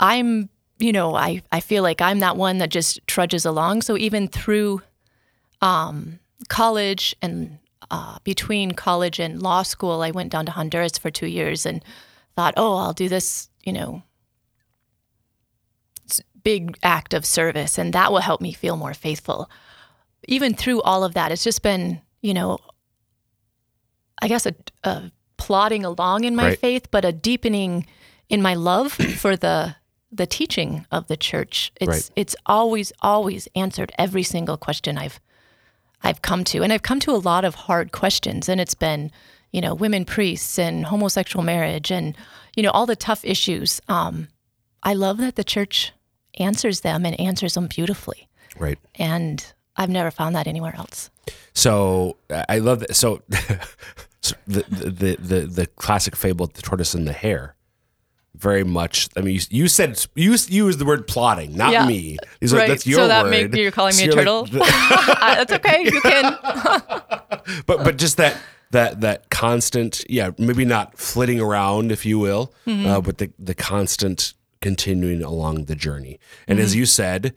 I'm, 0.00 0.48
you 0.78 0.92
know, 0.92 1.14
I, 1.14 1.42
I 1.52 1.60
feel 1.60 1.82
like 1.82 2.00
I'm 2.00 2.20
that 2.20 2.36
one 2.36 2.58
that 2.58 2.70
just 2.70 3.06
trudges 3.06 3.44
along. 3.44 3.82
So 3.82 3.96
even 3.96 4.28
through 4.28 4.82
um, 5.60 6.18
college 6.48 7.14
and 7.20 7.58
uh, 7.90 8.18
between 8.24 8.72
college 8.72 9.18
and 9.18 9.42
law 9.42 9.62
school, 9.62 10.02
I 10.02 10.10
went 10.10 10.30
down 10.30 10.46
to 10.46 10.52
Honduras 10.52 10.98
for 10.98 11.10
two 11.10 11.26
years 11.26 11.66
and 11.66 11.84
thought, 12.36 12.54
oh, 12.56 12.76
I'll 12.76 12.92
do 12.92 13.08
this, 13.08 13.48
you 13.64 13.72
know, 13.72 14.02
big 16.44 16.76
act 16.82 17.14
of 17.14 17.24
service 17.26 17.78
and 17.78 17.92
that 17.92 18.10
will 18.12 18.20
help 18.20 18.40
me 18.40 18.52
feel 18.52 18.76
more 18.76 18.94
faithful. 18.94 19.50
Even 20.26 20.54
through 20.54 20.82
all 20.82 21.04
of 21.04 21.14
that, 21.14 21.32
it's 21.32 21.44
just 21.44 21.62
been, 21.62 22.00
you 22.22 22.34
know, 22.34 22.58
I 24.20 24.28
guess 24.28 24.46
a, 24.46 24.54
a 24.84 25.10
plodding 25.36 25.84
along 25.84 26.24
in 26.24 26.34
my 26.36 26.48
Right. 26.48 26.58
faith, 26.58 26.90
but 26.90 27.04
a 27.04 27.12
deepening 27.12 27.86
in 28.28 28.42
my 28.42 28.54
love 28.54 28.92
for 29.18 29.36
the 29.36 29.76
the 30.10 30.26
teaching 30.26 30.86
of 30.90 31.06
the 31.06 31.16
church. 31.18 31.70
It's 31.80 31.88
Right. 31.88 32.10
it's 32.16 32.36
always 32.46 32.92
always 33.00 33.46
answered 33.54 33.92
every 33.98 34.22
single 34.22 34.56
question 34.56 34.96
I've 34.98 35.20
I've 36.02 36.22
come 36.22 36.44
to, 36.44 36.62
and 36.62 36.72
I've 36.72 36.82
come 36.82 37.00
to 37.00 37.10
a 37.12 37.18
lot 37.30 37.44
of 37.44 37.54
hard 37.54 37.92
questions, 37.92 38.48
and 38.48 38.60
it's 38.60 38.74
been 38.74 39.10
you 39.52 39.60
know 39.60 39.74
women 39.74 40.04
priests 40.04 40.58
and 40.58 40.86
homosexual 40.86 41.44
marriage 41.44 41.90
and 41.90 42.16
you 42.56 42.62
know 42.62 42.70
all 42.70 42.86
the 42.86 42.96
tough 42.96 43.24
issues. 43.24 43.80
Um, 43.88 44.28
I 44.82 44.94
love 44.94 45.18
that 45.18 45.36
the 45.36 45.44
church 45.44 45.92
answers 46.40 46.80
them 46.80 47.04
and 47.06 47.18
answers 47.20 47.54
them 47.54 47.66
beautifully, 47.66 48.28
Right. 48.58 48.78
and 48.96 49.44
I've 49.76 49.90
never 49.90 50.10
found 50.10 50.34
that 50.36 50.46
anywhere 50.46 50.74
else. 50.76 51.10
So 51.54 52.16
I 52.30 52.44
I 52.48 52.58
love 52.58 52.80
that. 52.80 52.94
So, 52.96 53.22
so 54.20 54.34
the, 54.46 54.64
the 54.68 55.16
the 55.20 55.40
the 55.46 55.66
classic 55.66 56.16
fable, 56.16 56.46
the 56.46 56.62
tortoise 56.62 56.94
and 56.94 57.06
the 57.06 57.12
hare. 57.12 57.54
Very 58.36 58.62
much. 58.62 59.08
I 59.16 59.20
mean, 59.22 59.34
you, 59.34 59.40
you 59.62 59.68
said 59.68 60.06
you 60.14 60.30
used 60.30 60.78
the 60.78 60.84
word 60.84 61.08
plotting, 61.08 61.56
not 61.56 61.72
Yeah. 61.72 61.86
me. 61.86 62.18
These 62.40 62.52
are- 62.54 62.58
Right. 62.58 62.68
That's 62.68 62.86
your 62.86 62.98
So 63.00 63.08
that 63.08 63.24
word. 63.24 63.30
make- 63.30 63.54
you're 63.56 63.72
calling 63.72 63.96
me 63.96 64.04
a 64.04 64.12
turtle? 64.12 64.44
the- 64.44 64.60
Uh, 65.20 65.34
that's 65.34 65.52
okay. 65.54 65.82
You 65.82 66.00
can. 66.00 66.38
but 67.66 67.82
but 67.84 67.96
just 67.96 68.16
that 68.18 68.36
that 68.70 69.00
that 69.00 69.28
constant, 69.30 70.04
yeah, 70.08 70.30
maybe 70.38 70.64
not 70.64 70.96
flitting 70.98 71.40
around, 71.40 71.90
if 71.90 72.06
you 72.06 72.18
will, 72.20 72.52
Mm-hmm. 72.66 72.86
uh, 72.86 73.00
but 73.00 73.18
the 73.18 73.30
the 73.40 73.54
constant 73.54 74.34
continuing 74.60 75.22
along 75.22 75.64
the 75.66 75.74
journey. 75.74 76.18
And 76.46 76.58
Mm-hmm. 76.58 76.64
as 76.64 76.74
you 76.76 76.86
said, 76.86 77.34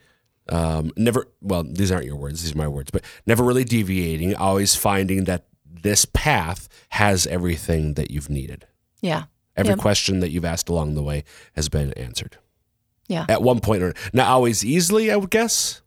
um, 0.49 0.91
never. 0.97 1.27
Well, 1.41 1.63
these 1.63 1.91
aren't 1.91 2.05
your 2.05 2.15
words; 2.15 2.41
these 2.43 2.53
are 2.53 2.57
my 2.57 2.67
words. 2.67 2.91
But 2.91 3.03
never 3.25 3.43
really 3.43 3.63
deviating, 3.63 4.35
always 4.35 4.75
finding 4.75 5.25
that 5.25 5.45
this 5.65 6.05
path 6.05 6.67
has 6.89 7.25
everything 7.27 7.93
that 7.95 8.11
you've 8.11 8.29
needed. 8.29 8.67
Yeah. 9.01 9.23
Every 9.55 9.75
question 9.75 10.19
that 10.21 10.29
you've 10.31 10.45
asked 10.45 10.69
along 10.69 10.95
the 10.95 11.03
way 11.03 11.23
has 11.55 11.69
been 11.69 11.91
answered 11.93 12.37
Yeah. 13.07 13.25
at 13.29 13.41
one 13.41 13.59
point 13.59 13.83
or 13.83 13.93
not 14.13 14.27
always 14.27 14.63
easily, 14.65 15.11
I 15.11 15.17
would 15.17 15.29
guess, 15.29 15.81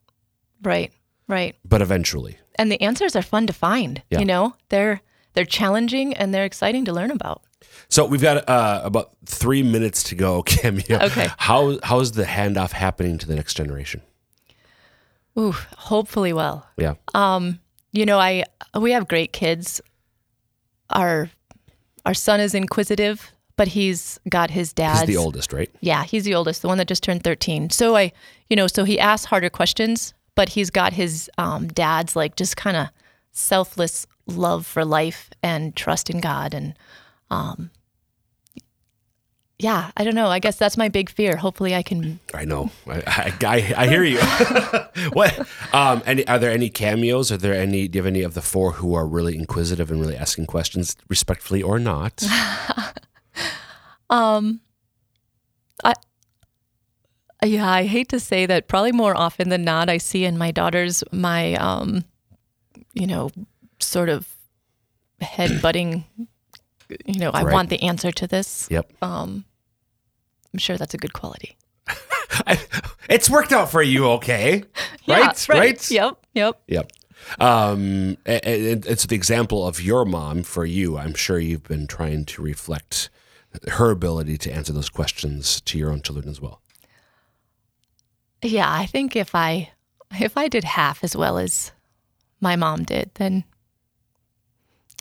Right. 0.63 0.93
Right. 1.27 1.57
but 1.65 1.81
eventually. 1.83 2.39
And 2.57 2.71
the 2.71 2.81
answers 2.81 3.17
are 3.17 3.23
fun 3.23 3.47
to 3.47 3.53
find. 3.53 4.03
Yeah. 4.11 4.19
You 4.21 4.25
know, 4.27 4.55
they're 4.69 5.01
they're 5.33 5.45
challenging 5.45 6.15
and 6.15 6.33
they're 6.33 6.45
exciting 6.45 6.85
to 6.85 6.93
learn 6.93 7.11
about. 7.11 7.43
So 7.89 8.07
we've 8.07 8.23
got 8.23 8.49
uh, 8.49 8.81
about 8.85 9.13
three 9.27 9.63
minutes 9.63 10.03
to 10.05 10.15
go, 10.15 10.43
Kim. 10.47 10.81
Yeah. 10.89 11.05
Okay. 11.05 11.29
How 11.39 11.79
how's 11.83 12.13
the 12.13 12.25
handoff 12.25 12.73
happening 12.73 13.19
to 13.19 13.27
the 13.27 13.35
next 13.35 13.55
generation? 13.55 14.01
Ooh, 15.39 15.55
hopefully 15.77 16.33
well. 16.33 16.67
Yeah. 16.77 16.95
Um, 17.15 17.61
You 17.93 18.07
know, 18.07 18.19
I 18.19 18.45
we 18.79 18.93
have 18.93 19.07
great 19.09 19.33
kids. 19.33 19.81
Our 20.91 21.31
our 22.05 22.15
son 22.15 22.41
is 22.41 22.55
inquisitive, 22.55 23.33
but 23.57 23.69
he's 23.69 24.19
got 24.29 24.51
his 24.51 24.73
dad's 24.73 25.01
He's 25.01 25.09
the 25.09 25.17
oldest, 25.17 25.53
right? 25.53 25.71
Yeah, 25.81 26.05
he's 26.05 26.25
the 26.25 26.35
oldest, 26.35 26.63
the 26.63 26.69
one 26.69 26.79
that 26.79 26.89
just 26.89 27.03
turned 27.03 27.25
13. 27.25 27.71
So 27.71 27.97
I, 27.97 28.13
you 28.51 28.57
know, 28.57 28.67
so 28.67 28.85
he 28.85 28.99
asks 28.99 29.25
harder 29.27 29.49
questions, 29.49 30.13
but 30.35 30.51
he's 30.51 30.71
got 30.71 30.93
his 30.93 31.31
um, 31.39 31.69
dad's 31.69 32.15
like 32.15 32.37
just 32.37 32.57
kind 32.57 32.77
of 32.77 32.89
selfless 33.33 34.07
love 34.27 34.67
for 34.67 34.85
life 34.85 35.31
and 35.43 35.75
trust 35.75 36.11
in 36.11 36.21
God. 36.21 36.53
And 36.55 36.75
um, 37.35 37.71
yeah, 39.59 39.93
I 39.97 40.05
don't 40.05 40.15
know. 40.15 40.27
I 40.27 40.41
guess 40.41 40.57
that's 40.57 40.77
my 40.77 40.89
big 40.89 41.09
fear. 41.09 41.37
Hopefully 41.37 41.75
I 41.75 41.83
can. 41.83 42.19
I 42.35 42.45
know. 42.45 42.71
I 42.89 43.33
I, 43.41 43.75
I, 43.77 43.87
hear 43.87 44.03
you. 44.03 44.19
what? 45.13 45.39
Um. 45.73 46.03
Any? 46.05 46.27
Are 46.27 46.39
there 46.39 46.51
any 46.51 46.69
cameos? 46.69 47.31
Are 47.31 47.37
there 47.37 47.55
any? 47.55 47.87
Do 47.87 47.97
you 47.97 48.03
have 48.03 48.07
any 48.07 48.23
of 48.23 48.35
the 48.35 48.43
four 48.43 48.73
who 48.73 48.95
are 48.95 49.07
really 49.07 49.37
inquisitive 49.37 49.91
and 49.91 50.01
really 50.01 50.17
asking 50.17 50.47
questions 50.47 50.97
respectfully 51.09 51.63
or 51.63 51.79
not? 51.79 52.25
um. 54.11 54.61
I. 55.85 55.95
Yeah, 57.45 57.71
I 57.71 57.85
hate 57.85 58.09
to 58.09 58.19
say 58.19 58.47
that. 58.47 58.69
Probably 58.69 58.93
more 58.93 59.17
often 59.17 59.51
than 59.51 59.65
not, 59.65 59.89
I 59.89 59.99
see 59.99 60.25
in 60.25 60.37
my 60.37 60.51
daughters 60.51 61.05
my, 61.13 61.55
um, 61.55 62.05
you 62.95 63.07
know, 63.07 63.31
sort 63.81 64.09
of 64.09 64.27
head 65.21 65.63
butting. 65.63 66.05
You 67.07 67.19
know, 67.21 67.31
I 67.31 67.43
Right. 67.43 67.53
want 67.53 67.71
the 67.71 67.83
answer 67.83 68.11
to 68.13 68.27
this. 68.27 68.69
yep. 68.71 68.91
I'm 70.55 70.59
sure 70.59 70.77
that's 70.77 70.95
a 70.95 70.99
good 70.99 71.13
quality. 71.13 71.57
I, 72.47 72.59
it's 73.09 73.29
worked 73.29 73.53
out 73.53 73.71
for 73.71 73.83
you, 73.83 74.07
okay? 74.13 74.65
Yeah, 75.07 75.19
right. 75.27 75.49
Right. 75.51 75.91
Yep. 75.91 76.27
Yep. 76.33 76.63
Yep. 76.67 76.93
Um, 77.39 78.17
and, 78.25 78.45
and 78.47 78.83
the 78.85 79.15
example 79.15 79.67
of 79.69 79.83
your 79.83 80.07
mom 80.07 80.43
for 80.43 80.65
you, 80.65 80.97
I'm 80.97 81.13
sure 81.15 81.39
you've 81.39 81.65
been 81.65 81.87
trying 81.87 82.25
to 82.27 82.41
reflect 82.43 83.11
her 83.73 83.91
ability 83.91 84.39
to 84.39 84.51
answer 84.53 84.73
those 84.73 84.89
questions 84.89 85.61
to 85.63 85.79
your 85.79 85.91
own 85.91 86.01
children 86.01 86.29
as 86.29 86.41
well. 86.41 86.63
Yeah, 88.43 88.71
I 88.71 88.87
think 88.87 89.15
if 89.15 89.35
I 89.35 89.71
if 90.19 90.37
I 90.37 90.49
did 90.49 90.65
half 90.65 91.05
as 91.05 91.17
well 91.17 91.37
as 91.39 91.73
my 92.41 92.57
mom 92.57 92.85
did, 92.85 93.11
then 93.15 93.45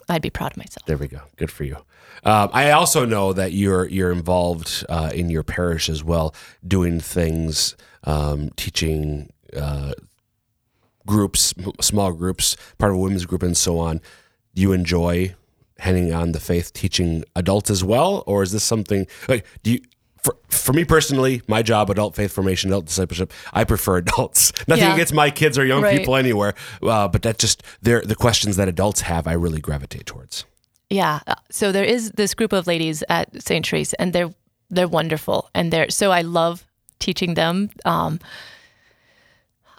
I'd 0.10 0.22
be 0.22 0.30
proud 0.30 0.52
of 0.52 0.58
myself. 0.58 0.86
There 0.86 0.98
we 0.98 1.08
go. 1.08 1.22
Good 1.38 1.52
for 1.52 1.64
you. 1.64 1.78
Um, 2.24 2.50
I 2.54 2.72
also 2.72 3.06
know 3.06 3.34
that 3.34 3.52
you're 3.52 3.86
you're 3.88 4.12
involved 4.12 4.86
uh, 4.90 5.12
in 5.14 5.30
your 5.30 5.44
parish 5.44 5.90
as 5.90 6.04
well, 6.04 6.34
doing 6.66 7.00
things, 7.00 7.76
um, 8.04 8.50
teaching 8.56 9.32
uh, 9.56 9.94
groups, 11.06 11.54
small 11.82 12.14
groups, 12.14 12.56
part 12.78 12.92
of 12.92 12.98
a 12.98 13.00
women's 13.00 13.26
group, 13.26 13.44
and 13.44 13.58
so 13.58 13.80
on. 13.80 14.00
Do 14.56 14.62
you 14.62 14.72
enjoy 14.72 15.36
handing 15.80 16.14
on 16.14 16.32
the 16.32 16.40
faith, 16.40 16.72
teaching 16.74 17.24
adults 17.36 17.70
as 17.70 17.84
well, 17.84 18.24
or 18.26 18.44
is 18.44 18.52
this 18.52 18.64
something 18.64 19.08
like 19.28 19.46
do 19.64 19.74
you? 19.74 19.80
For, 20.24 20.38
for 20.50 20.72
me 20.74 20.86
personally, 20.86 21.42
my 21.48 21.62
job, 21.62 21.90
adult 21.90 22.16
faith 22.16 22.32
formation, 22.32 22.70
adult 22.70 22.86
discipleship, 22.86 23.32
I 23.52 23.64
prefer 23.66 23.98
adults. 24.06 24.54
Nothing 24.68 24.86
Yeah. 24.86 24.94
against 24.94 25.14
my 25.14 25.30
kids 25.30 25.58
or 25.58 25.66
young 25.66 25.84
Right. 25.84 25.98
people 26.00 26.16
anywhere, 26.16 26.54
uh, 26.82 27.08
but 27.10 27.22
that 27.24 27.38
just 27.40 27.62
they're 27.82 28.02
the 28.02 28.16
questions 28.16 28.56
that 28.56 28.68
adults 28.70 29.02
have. 29.02 29.28
I 29.28 29.34
really 29.34 29.60
gravitate 29.60 30.06
towards. 30.06 30.46
Yeah. 30.90 31.20
uh, 31.28 31.36
So 31.52 31.72
there 31.72 31.84
is 31.84 32.12
this 32.12 32.34
group 32.34 32.54
of 32.54 32.68
ladies 32.68 33.04
at 33.10 33.42
St. 33.42 33.68
Therese, 33.68 33.94
and 33.96 34.14
they're 34.14 34.34
they're 34.70 34.88
wonderful, 34.88 35.50
and 35.54 35.72
they're 35.74 35.90
so 35.90 36.12
I 36.12 36.22
love 36.22 36.66
teaching 37.00 37.34
them. 37.36 37.70
Um, 37.86 38.20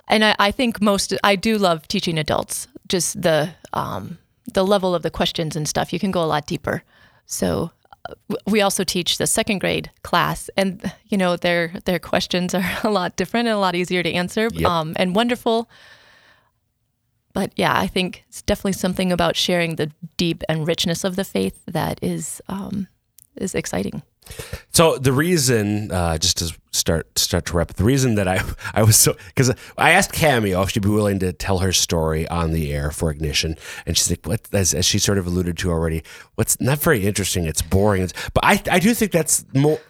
and 0.08 0.24
I, 0.24 0.34
I 0.38 0.50
think 0.50 0.80
most 0.82 1.14
I 1.24 1.36
do 1.36 1.56
love 1.58 1.88
teaching 1.88 2.18
adults. 2.18 2.68
Just 2.88 3.22
the 3.22 3.50
um, 3.72 4.18
the 4.52 4.64
level 4.64 4.94
of 4.94 5.02
the 5.02 5.10
questions 5.10 5.56
and 5.56 5.66
stuff, 5.68 5.92
you 5.92 5.98
can 5.98 6.10
go 6.10 6.22
a 6.22 6.26
lot 6.26 6.46
deeper. 6.46 6.82
So 7.26 7.70
we 8.46 8.60
also 8.60 8.84
teach 8.84 9.18
the 9.18 9.26
second 9.26 9.58
grade 9.60 9.90
class, 10.02 10.50
and 10.56 10.92
you 11.08 11.16
know 11.16 11.36
their 11.36 11.72
their 11.84 11.98
questions 11.98 12.54
are 12.54 12.64
a 12.84 12.90
lot 12.90 13.16
different 13.16 13.48
and 13.48 13.56
a 13.56 13.58
lot 13.60 13.74
easier 13.74 14.02
to 14.02 14.12
answer, 14.12 14.48
Yep. 14.52 14.68
um, 14.70 14.92
and 14.96 15.14
wonderful. 15.14 15.68
But 17.32 17.52
yeah, 17.56 17.76
I 17.76 17.86
think 17.88 18.24
it's 18.28 18.42
definitely 18.42 18.74
something 18.74 19.10
about 19.10 19.34
sharing 19.36 19.76
the 19.76 19.90
deep 20.16 20.42
and 20.48 20.66
richness 20.68 21.02
of 21.02 21.16
the 21.16 21.24
faith 21.24 21.60
that 21.66 21.98
is 22.02 22.40
um, 22.48 22.86
is 23.36 23.54
exciting. 23.54 24.02
So 24.72 24.98
the 24.98 25.12
reason, 25.12 25.90
uh, 25.90 26.18
just 26.18 26.38
to 26.38 26.56
start 26.72 27.18
start 27.18 27.46
to 27.46 27.56
wrap, 27.56 27.70
up, 27.70 27.76
the 27.76 27.84
reason 27.84 28.16
that 28.16 28.28
I 28.28 28.42
I 28.74 28.82
was 28.82 28.96
so 28.96 29.14
because 29.28 29.50
I 29.78 29.90
asked 29.90 30.12
Cameo 30.12 30.62
if 30.62 30.70
she'd 30.70 30.82
be 30.82 30.88
willing 30.88 31.18
to 31.20 31.32
tell 31.32 31.58
her 31.58 31.72
story 31.72 32.26
on 32.28 32.52
the 32.52 32.72
air 32.72 32.90
for 32.90 33.10
Ignition, 33.10 33.56
and 33.86 33.96
she's 33.96 34.10
like, 34.10 34.26
"What?" 34.26 34.48
As, 34.52 34.74
as 34.74 34.84
she 34.84 34.98
sort 34.98 35.18
of 35.18 35.26
alluded 35.26 35.56
to 35.58 35.70
already, 35.70 36.02
what's 36.34 36.60
not 36.60 36.78
very 36.78 37.06
interesting. 37.06 37.44
It's 37.44 37.62
boring. 37.62 38.02
It's, 38.02 38.14
but 38.32 38.44
I 38.44 38.62
I 38.70 38.78
do 38.78 38.94
think 38.94 39.12
that's 39.12 39.44
more 39.54 39.80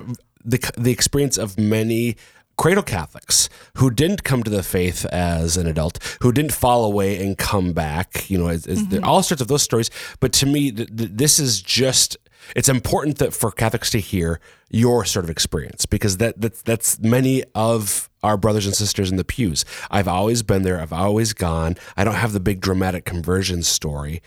the 0.44 0.58
the 0.76 0.92
experience 0.92 1.38
of 1.38 1.58
many 1.58 2.16
cradle 2.56 2.82
Catholics 2.82 3.48
who 3.78 3.90
didn't 3.90 4.24
come 4.24 4.42
to 4.42 4.50
the 4.50 4.62
faith 4.62 5.04
as 5.06 5.56
an 5.56 5.66
adult, 5.66 5.98
who 6.22 6.32
didn't 6.32 6.52
fall 6.52 6.84
away 6.84 7.22
and 7.24 7.36
come 7.36 7.72
back. 7.72 8.30
You 8.30 8.38
know, 8.38 8.48
as, 8.48 8.66
as 8.66 8.86
there, 8.88 9.04
all 9.04 9.22
sorts 9.22 9.40
of 9.40 9.48
those 9.48 9.62
stories. 9.62 9.90
But 10.20 10.32
to 10.34 10.46
me, 10.46 10.70
th- 10.70 10.96
th- 10.96 11.10
this 11.12 11.38
is 11.38 11.60
just. 11.62 12.16
It's 12.54 12.68
important 12.68 13.18
that 13.18 13.32
for 13.32 13.50
Catholics 13.50 13.90
to 13.90 14.00
hear 14.00 14.40
your 14.70 15.04
sort 15.04 15.24
of 15.24 15.30
experience 15.30 15.86
because 15.86 16.18
that 16.18 16.40
that's, 16.40 16.62
that's 16.62 16.98
many 17.00 17.44
of 17.54 18.08
our 18.22 18.36
brothers 18.36 18.66
and 18.66 18.74
sisters 18.74 19.10
in 19.10 19.16
the 19.16 19.24
pews. 19.24 19.64
I've 19.90 20.08
always 20.08 20.42
been 20.42 20.62
there. 20.62 20.80
I've 20.80 20.92
always 20.92 21.32
gone. 21.32 21.76
I 21.96 22.04
don't 22.04 22.14
have 22.14 22.32
the 22.32 22.40
big 22.40 22.60
dramatic 22.60 23.04
conversion 23.04 23.62
story, 23.62 24.22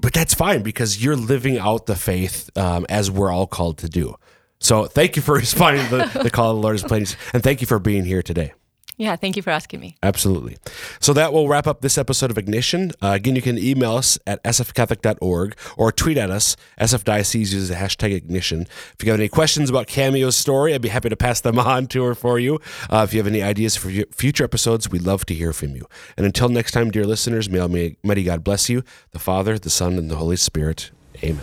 but 0.00 0.12
that's 0.12 0.34
fine 0.34 0.62
because 0.62 1.02
you're 1.02 1.16
living 1.16 1.58
out 1.58 1.86
the 1.86 1.96
faith 1.96 2.50
um, 2.56 2.86
as 2.88 3.10
we're 3.10 3.32
all 3.32 3.46
called 3.46 3.78
to 3.78 3.88
do. 3.88 4.16
So 4.60 4.86
thank 4.86 5.16
you 5.16 5.22
for 5.22 5.34
responding 5.44 5.84
to 5.88 5.96
the, 5.96 6.22
the 6.24 6.30
call 6.30 6.50
of 6.50 6.56
the 6.56 6.62
Lord 6.62 7.02
is 7.02 7.16
and 7.32 7.42
thank 7.42 7.60
you 7.60 7.66
for 7.66 7.78
being 7.78 8.04
here 8.04 8.22
today. 8.22 8.52
Yeah, 8.96 9.16
thank 9.16 9.36
you 9.36 9.42
for 9.42 9.50
asking 9.50 9.80
me. 9.80 9.96
Absolutely. 10.04 10.56
So 11.00 11.12
that 11.14 11.32
will 11.32 11.48
wrap 11.48 11.66
up 11.66 11.80
this 11.80 11.98
episode 11.98 12.30
of 12.30 12.38
Ignition. 12.38 12.92
Uh, 13.02 13.08
again, 13.08 13.34
you 13.34 13.42
can 13.42 13.58
email 13.58 13.96
us 13.96 14.18
at 14.24 14.42
sfcatholic.org 14.44 15.56
or 15.76 15.90
tweet 15.90 16.16
at 16.16 16.30
us. 16.30 16.56
SF 16.80 17.02
Diocese 17.02 17.52
uses 17.52 17.68
the 17.70 17.74
hashtag 17.74 18.14
Ignition. 18.14 18.68
If 18.96 19.04
you 19.04 19.10
have 19.10 19.18
any 19.18 19.28
questions 19.28 19.68
about 19.68 19.88
Cameo's 19.88 20.36
story, 20.36 20.74
I'd 20.74 20.82
be 20.82 20.90
happy 20.90 21.08
to 21.08 21.16
pass 21.16 21.40
them 21.40 21.58
on 21.74 21.88
to 21.88 22.04
her 22.04 22.14
for 22.14 22.38
you. 22.38 22.60
Uh, 22.88 23.04
if 23.06 23.12
you 23.12 23.18
have 23.18 23.26
any 23.26 23.42
ideas 23.42 23.74
for 23.74 23.90
future 24.12 24.44
episodes, 24.44 24.88
we'd 24.88 25.02
love 25.02 25.26
to 25.26 25.34
hear 25.34 25.52
from 25.52 25.74
you. 25.74 25.86
And 26.16 26.24
until 26.24 26.48
next 26.48 26.70
time, 26.70 26.92
dear 26.92 27.04
listeners, 27.04 27.50
may 27.50 27.60
Almighty 27.60 28.22
God 28.22 28.44
bless 28.44 28.68
you, 28.68 28.84
the 29.10 29.18
Father, 29.18 29.58
the 29.58 29.70
Son, 29.70 29.98
and 29.98 30.08
the 30.08 30.16
Holy 30.16 30.36
Spirit. 30.36 30.92
Amen. 31.22 31.40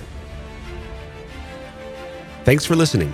Thanks 2.46 2.66
for 2.66 2.76
listening. 2.76 3.14